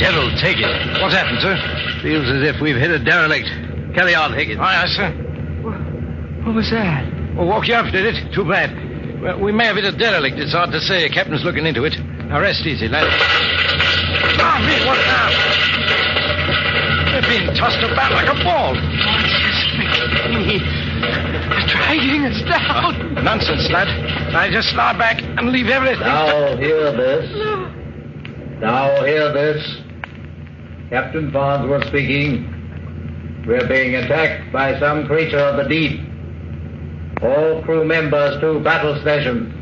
Devil, 0.00 0.32
take 0.40 0.56
it. 0.56 0.68
What's 1.04 1.12
happened, 1.12 1.40
sir? 1.44 1.56
Feels 2.00 2.24
as 2.28 2.48
if 2.48 2.60
we've 2.60 2.76
hit 2.76 2.90
a 2.90 2.98
derelict. 3.02 3.48
Carry 3.94 4.14
on, 4.14 4.32
Higgins. 4.32 4.60
Aye, 4.60 4.84
aye, 4.84 4.88
sir. 4.88 5.10
What 6.44 6.54
was 6.54 6.70
that? 6.70 7.04
Well, 7.36 7.46
woke 7.48 7.68
you 7.68 7.74
up, 7.74 7.92
did 7.92 8.06
it? 8.08 8.32
Too 8.32 8.48
bad. 8.48 8.72
Well, 9.20 9.40
we 9.40 9.52
may 9.52 9.66
have 9.66 9.76
hit 9.76 9.84
a 9.84 9.92
derelict. 9.96 10.38
It's 10.38 10.52
hard 10.52 10.72
to 10.72 10.80
say. 10.80 11.08
Captain's 11.08 11.44
looking 11.44 11.66
into 11.66 11.84
it. 11.84 11.96
Now, 12.28 12.40
rest 12.40 12.64
easy, 12.64 12.88
lad. 12.88 13.04
Ah, 14.40 14.60
me, 14.64 14.80
what 14.88 14.96
now? 15.04 15.28
They're 17.12 17.28
being 17.28 17.52
tossed 17.56 17.84
about 17.84 18.12
like 18.12 18.28
a 18.28 18.36
ball. 18.44 18.74
Me. 20.32 20.60
They're 21.48 21.66
dragging 21.68 22.24
us 22.24 22.42
down. 22.48 23.14
Nonsense, 23.24 23.70
lad. 23.70 23.88
Now, 24.32 24.50
just 24.50 24.74
lie 24.74 24.96
back 24.98 25.22
and 25.22 25.50
leave 25.50 25.68
everything. 25.68 26.00
Now 26.00 26.56
hear 26.56 26.92
this. 26.92 27.30
Now 28.60 29.04
hear 29.04 29.32
this. 29.32 29.82
Captain 30.90 31.30
Farnsworth 31.32 31.86
speaking. 31.88 32.52
We're 33.46 33.66
being 33.68 33.94
attacked 33.94 34.52
by 34.52 34.78
some 34.80 35.06
creature 35.06 35.38
of 35.38 35.56
the 35.56 35.68
deep. 35.68 36.00
All 37.22 37.62
crew 37.62 37.84
members 37.84 38.40
to 38.40 38.60
battle 38.60 39.00
stations. 39.00 39.52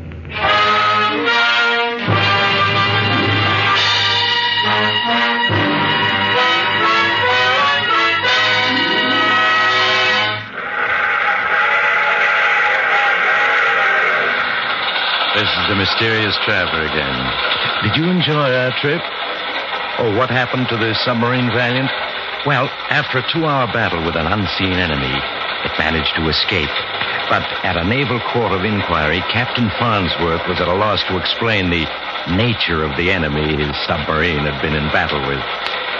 This 15.45 15.61
is 15.61 15.69
the 15.69 15.77
mysterious 15.77 16.35
traveler 16.41 16.89
again. 16.89 17.17
Did 17.85 17.93
you 18.01 18.09
enjoy 18.09 18.49
our 18.49 18.73
trip? 18.81 18.97
Oh, 20.01 20.09
what 20.17 20.33
happened 20.33 20.65
to 20.73 20.77
the 20.77 20.97
submarine 21.05 21.53
Valiant? 21.53 21.93
Well, 22.49 22.65
after 22.89 23.21
a 23.21 23.25
two-hour 23.29 23.69
battle 23.69 24.01
with 24.01 24.17
an 24.17 24.25
unseen 24.25 24.73
enemy, 24.73 25.13
it 25.13 25.73
managed 25.77 26.17
to 26.17 26.25
escape. 26.33 26.73
But 27.29 27.45
at 27.61 27.77
a 27.77 27.85
naval 27.85 28.17
court 28.33 28.57
of 28.57 28.65
inquiry, 28.65 29.21
Captain 29.29 29.69
Farnsworth 29.77 30.41
was 30.49 30.57
at 30.57 30.67
a 30.67 30.73
loss 30.73 31.05
to 31.13 31.21
explain 31.21 31.69
the 31.69 31.85
nature 32.33 32.81
of 32.81 32.97
the 32.97 33.13
enemy 33.13 33.45
his 33.53 33.77
submarine 33.85 34.49
had 34.49 34.57
been 34.65 34.73
in 34.73 34.89
battle 34.89 35.21
with. 35.29 35.45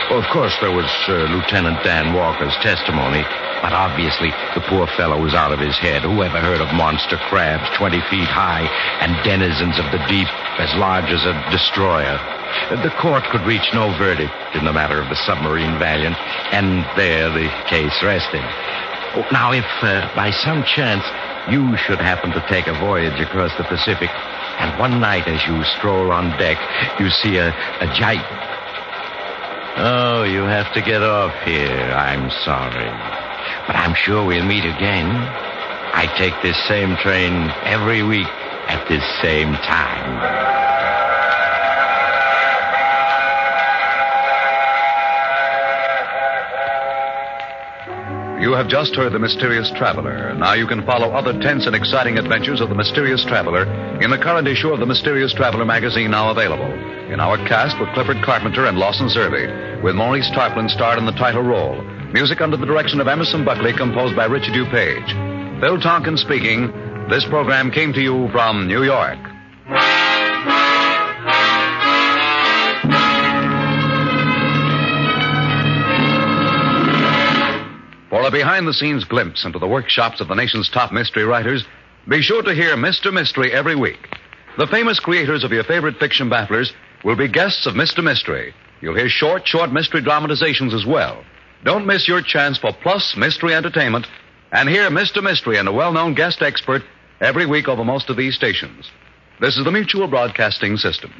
Well, 0.05 0.21
of 0.21 0.29
course, 0.29 0.53
there 0.61 0.71
was 0.71 0.85
uh, 1.09 1.25
Lieutenant 1.33 1.81
Dan 1.81 2.13
Walker's 2.13 2.53
testimony, 2.61 3.25
but 3.65 3.73
obviously 3.73 4.29
the 4.53 4.61
poor 4.69 4.85
fellow 4.93 5.17
was 5.17 5.33
out 5.33 5.49
of 5.51 5.57
his 5.57 5.73
head. 5.81 6.05
Who 6.05 6.21
ever 6.21 6.37
heard 6.37 6.61
of 6.61 6.69
monster 6.77 7.17
crabs 7.25 7.65
20 7.75 7.97
feet 8.13 8.29
high 8.29 8.69
and 9.01 9.17
denizens 9.25 9.81
of 9.81 9.89
the 9.89 9.97
deep 10.05 10.29
as 10.61 10.69
large 10.77 11.09
as 11.09 11.25
a 11.25 11.33
destroyer? 11.49 12.21
The 12.69 12.93
court 13.01 13.25
could 13.33 13.49
reach 13.49 13.65
no 13.73 13.97
verdict 13.97 14.29
in 14.53 14.63
the 14.63 14.71
matter 14.71 15.01
of 15.01 15.09
the 15.09 15.17
submarine 15.25 15.81
Valiant, 15.81 16.15
and 16.53 16.85
there 16.93 17.33
the 17.33 17.49
case 17.65 17.97
rested. 18.05 18.45
Now, 19.33 19.57
if 19.57 19.65
uh, 19.81 20.05
by 20.13 20.29
some 20.29 20.61
chance 20.63 21.01
you 21.49 21.75
should 21.81 21.99
happen 21.99 22.29
to 22.37 22.45
take 22.45 22.67
a 22.67 22.77
voyage 22.77 23.17
across 23.17 23.57
the 23.57 23.65
Pacific, 23.65 24.13
and 24.61 24.77
one 24.77 25.01
night 25.01 25.27
as 25.27 25.41
you 25.49 25.63
stroll 25.81 26.11
on 26.11 26.29
deck, 26.37 26.61
you 26.99 27.09
see 27.09 27.37
a, 27.41 27.49
a 27.81 27.89
giant. 27.97 28.23
Oh, 29.77 30.23
you 30.23 30.43
have 30.43 30.73
to 30.73 30.81
get 30.81 31.03
off 31.03 31.35
here. 31.43 31.91
I'm 31.91 32.31
sorry. 32.45 32.87
But 33.67 33.75
I'm 33.75 33.93
sure 33.93 34.25
we'll 34.25 34.45
meet 34.45 34.63
again. 34.63 35.11
I 35.11 36.07
take 36.17 36.33
this 36.41 36.55
same 36.67 36.95
train 36.97 37.51
every 37.63 38.01
week 38.01 38.27
at 38.67 38.87
this 38.87 39.03
same 39.21 39.51
time. 39.67 40.55
You 48.41 48.53
have 48.53 48.69
just 48.69 48.95
heard 48.95 49.11
The 49.11 49.19
Mysterious 49.19 49.71
Traveler. 49.75 50.35
Now 50.35 50.53
you 50.53 50.67
can 50.67 50.85
follow 50.85 51.11
other 51.11 51.37
tense 51.41 51.65
and 51.65 51.75
exciting 51.75 52.17
adventures 52.17 52.61
of 52.61 52.69
The 52.69 52.75
Mysterious 52.75 53.25
Traveler 53.25 53.65
in 54.01 54.09
the 54.09 54.17
current 54.17 54.47
issue 54.47 54.69
of 54.69 54.79
The 54.79 54.85
Mysterious 54.85 55.33
Traveler 55.33 55.65
magazine 55.65 56.11
now 56.11 56.31
available. 56.31 56.94
In 57.15 57.21
our 57.21 57.37
cast 57.47 57.79
were 57.79 57.89
Clifford 57.93 58.21
Carpenter 58.25 58.65
and 58.65 58.77
Lawson 58.77 59.07
Zerbe, 59.07 59.81
with 59.81 59.95
Maurice 59.95 60.29
Tarplin 60.31 60.69
starred 60.69 60.99
in 60.99 61.05
the 61.05 61.13
title 61.13 61.43
role. 61.43 61.81
Music 62.11 62.41
under 62.41 62.57
the 62.57 62.65
direction 62.65 62.99
of 62.99 63.07
Emerson 63.07 63.45
Buckley, 63.45 63.71
composed 63.71 64.17
by 64.17 64.25
Richard 64.25 64.53
DuPage. 64.53 65.61
Phil 65.61 65.79
Tonkin 65.79 66.17
speaking. 66.17 66.73
This 67.09 67.23
program 67.23 67.71
came 67.71 67.93
to 67.93 68.01
you 68.01 68.27
from 68.33 68.67
New 68.67 68.83
York. 68.83 69.17
For 78.09 78.27
a 78.27 78.29
behind 78.29 78.67
the 78.67 78.73
scenes 78.73 79.05
glimpse 79.05 79.45
into 79.45 79.57
the 79.57 79.67
workshops 79.67 80.19
of 80.19 80.27
the 80.27 80.35
nation's 80.35 80.69
top 80.69 80.91
mystery 80.91 81.23
writers, 81.23 81.65
be 82.09 82.21
sure 82.21 82.43
to 82.43 82.53
hear 82.53 82.75
Mr. 82.75 83.13
Mystery 83.13 83.53
every 83.53 83.77
week. 83.77 84.09
The 84.57 84.67
famous 84.67 84.99
creators 84.99 85.45
of 85.45 85.53
your 85.53 85.63
favorite 85.63 85.97
fiction 85.97 86.29
bafflers 86.29 86.73
will 87.05 87.15
be 87.15 87.27
guests 87.29 87.67
of 87.67 87.75
Mr. 87.75 88.03
Mystery. 88.03 88.53
You'll 88.81 88.97
hear 88.97 89.07
short, 89.07 89.47
short 89.47 89.71
mystery 89.71 90.01
dramatizations 90.01 90.73
as 90.73 90.85
well. 90.85 91.23
Don't 91.63 91.85
miss 91.85 92.07
your 92.07 92.21
chance 92.21 92.57
for 92.57 92.73
plus 92.81 93.15
mystery 93.15 93.53
entertainment 93.53 94.07
and 94.51 94.67
hear 94.67 94.89
Mr. 94.89 95.23
Mystery 95.23 95.57
and 95.57 95.67
a 95.67 95.73
well 95.73 95.93
known 95.93 96.15
guest 96.15 96.41
expert 96.41 96.81
every 97.21 97.45
week 97.45 97.67
over 97.67 97.85
most 97.85 98.09
of 98.09 98.17
these 98.17 98.35
stations. 98.35 98.89
This 99.39 99.55
is 99.55 99.63
the 99.63 99.71
Mutual 99.71 100.07
Broadcasting 100.07 100.77
System. 100.77 101.13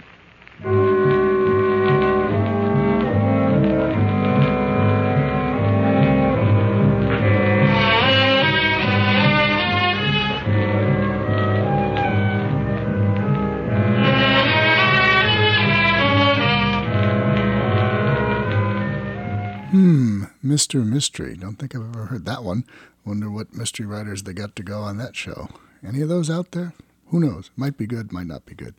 Mr. 20.56 20.86
Mystery. 20.86 21.36
Don't 21.36 21.58
think 21.58 21.76
I've 21.76 21.94
ever 21.94 22.06
heard 22.06 22.24
that 22.24 22.42
one. 22.42 22.64
Wonder 23.04 23.30
what 23.30 23.54
mystery 23.54 23.86
writers 23.86 24.24
they 24.24 24.32
got 24.32 24.56
to 24.56 24.64
go 24.64 24.80
on 24.80 24.96
that 24.96 25.14
show. 25.14 25.50
Any 25.86 26.00
of 26.00 26.08
those 26.08 26.30
out 26.30 26.52
there? 26.52 26.74
Who 27.08 27.20
knows? 27.20 27.52
Might 27.58 27.78
be 27.78 27.86
good, 27.86 28.14
might 28.14 28.28
not 28.28 28.46
be 28.46 28.56
good. 28.56 28.74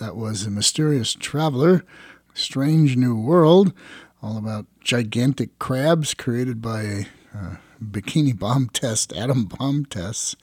That 0.00 0.16
was 0.16 0.44
A 0.44 0.50
Mysterious 0.50 1.14
Traveler, 1.14 1.84
Strange 2.34 2.96
New 2.96 3.14
World, 3.16 3.72
all 4.24 4.36
about 4.36 4.66
gigantic 4.80 5.56
crabs 5.60 6.14
created 6.14 6.60
by 6.60 6.82
a 6.82 7.04
uh, 7.32 7.56
Bikini 7.80 8.36
bomb 8.36 8.68
test, 8.70 9.12
atom 9.12 9.44
bomb 9.44 9.84
tests. 9.84 10.34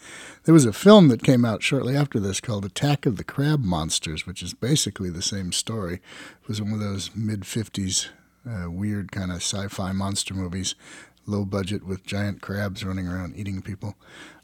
There 0.45 0.53
was 0.53 0.65
a 0.65 0.71
film 0.71 1.10
that 1.10 1.21
came 1.21 1.43
out 1.43 1.63
shortly 1.63 1.97
after 1.97 2.17
this 2.17 2.39
called 2.39 2.63
Attack 2.63 3.05
of 3.05 3.17
the 3.17 3.25
Crab 3.25 3.62
Monsters, 3.62 4.25
which 4.25 4.41
is 4.41 4.53
basically 4.53 5.10
the 5.10 5.21
same 5.21 5.51
story. 5.51 5.95
It 5.95 6.47
was 6.47 6.62
one 6.62 6.71
of 6.71 6.79
those 6.79 7.10
mid 7.13 7.41
50s 7.41 8.07
uh, 8.49 8.69
weird 8.69 9.12
kind 9.12 9.32
of 9.32 9.38
sci-fi 9.38 9.91
monster 9.91 10.34
movies, 10.34 10.75
low 11.25 11.45
budget 11.45 11.86
with 11.86 12.06
giant 12.06 12.41
crabs 12.41 12.84
running 12.84 13.08
around 13.08 13.36
eating 13.36 13.62
people. 13.62 13.95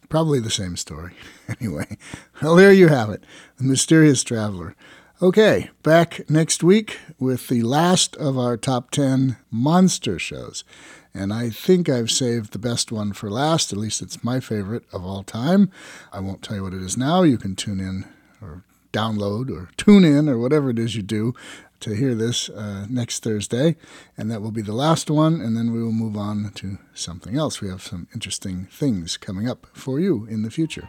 Probably 0.09 0.39
the 0.39 0.49
same 0.49 0.77
story. 0.77 1.13
anyway, 1.59 1.97
well, 2.41 2.55
there 2.55 2.71
you 2.71 2.87
have 2.87 3.09
it, 3.09 3.23
The 3.57 3.63
Mysterious 3.63 4.23
Traveler. 4.23 4.75
Okay, 5.21 5.71
back 5.81 6.29
next 6.29 6.63
week 6.63 6.99
with 7.19 7.47
the 7.47 7.63
last 7.63 8.15
of 8.17 8.37
our 8.37 8.55
top 8.55 8.91
10 8.91 9.37
monster 9.49 10.19
shows. 10.19 10.63
And 11.11 11.33
I 11.33 11.49
think 11.49 11.89
I've 11.89 12.11
saved 12.11 12.53
the 12.53 12.59
best 12.59 12.91
one 12.91 13.11
for 13.13 13.31
last, 13.31 13.73
at 13.73 13.79
least 13.79 14.03
it's 14.03 14.23
my 14.23 14.39
favorite 14.39 14.83
of 14.93 15.03
all 15.03 15.23
time. 15.23 15.71
I 16.13 16.19
won't 16.19 16.43
tell 16.43 16.57
you 16.57 16.63
what 16.63 16.75
it 16.75 16.83
is 16.83 16.95
now. 16.95 17.23
You 17.23 17.39
can 17.39 17.55
tune 17.55 17.79
in 17.79 18.05
or 18.39 18.63
download 18.93 19.49
or 19.49 19.69
tune 19.77 20.05
in 20.05 20.29
or 20.29 20.37
whatever 20.37 20.69
it 20.69 20.77
is 20.79 20.95
you 20.95 21.01
do 21.01 21.33
to 21.79 21.95
hear 21.95 22.15
this 22.15 22.49
uh, 22.49 22.85
next 22.89 23.23
Thursday, 23.23 23.75
and 24.17 24.31
that 24.31 24.41
will 24.41 24.51
be 24.51 24.61
the 24.61 24.73
last 24.73 25.09
one, 25.09 25.41
and 25.41 25.55
then 25.55 25.71
we 25.71 25.81
will 25.81 25.91
move 25.91 26.17
on 26.17 26.51
to 26.55 26.77
something 26.93 27.37
else. 27.37 27.61
We 27.61 27.69
have 27.69 27.81
some 27.81 28.07
interesting 28.13 28.67
things 28.71 29.17
coming 29.17 29.47
up 29.47 29.67
for 29.73 29.99
you 29.99 30.25
in 30.25 30.41
the 30.43 30.51
future. 30.51 30.87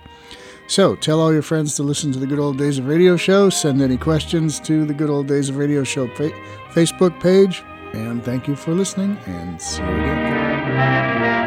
So 0.66 0.96
tell 0.96 1.20
all 1.20 1.32
your 1.32 1.42
friends 1.42 1.74
to 1.76 1.82
listen 1.82 2.12
to 2.12 2.18
the 2.18 2.26
Good 2.26 2.38
Old 2.38 2.58
Days 2.58 2.78
of 2.78 2.86
Radio 2.86 3.16
Show. 3.16 3.50
Send 3.50 3.80
any 3.80 3.96
questions 3.96 4.60
to 4.60 4.84
the 4.84 4.94
Good 4.94 5.10
Old 5.10 5.26
Days 5.26 5.48
of 5.48 5.56
Radio 5.56 5.84
Show 5.84 6.08
fa- 6.14 6.30
Facebook 6.72 7.18
page. 7.20 7.62
And 7.94 8.22
thank 8.22 8.46
you 8.46 8.54
for 8.54 8.74
listening, 8.74 9.16
and 9.26 9.60
see 9.60 9.82
you 9.82 9.88
again. 9.88 11.37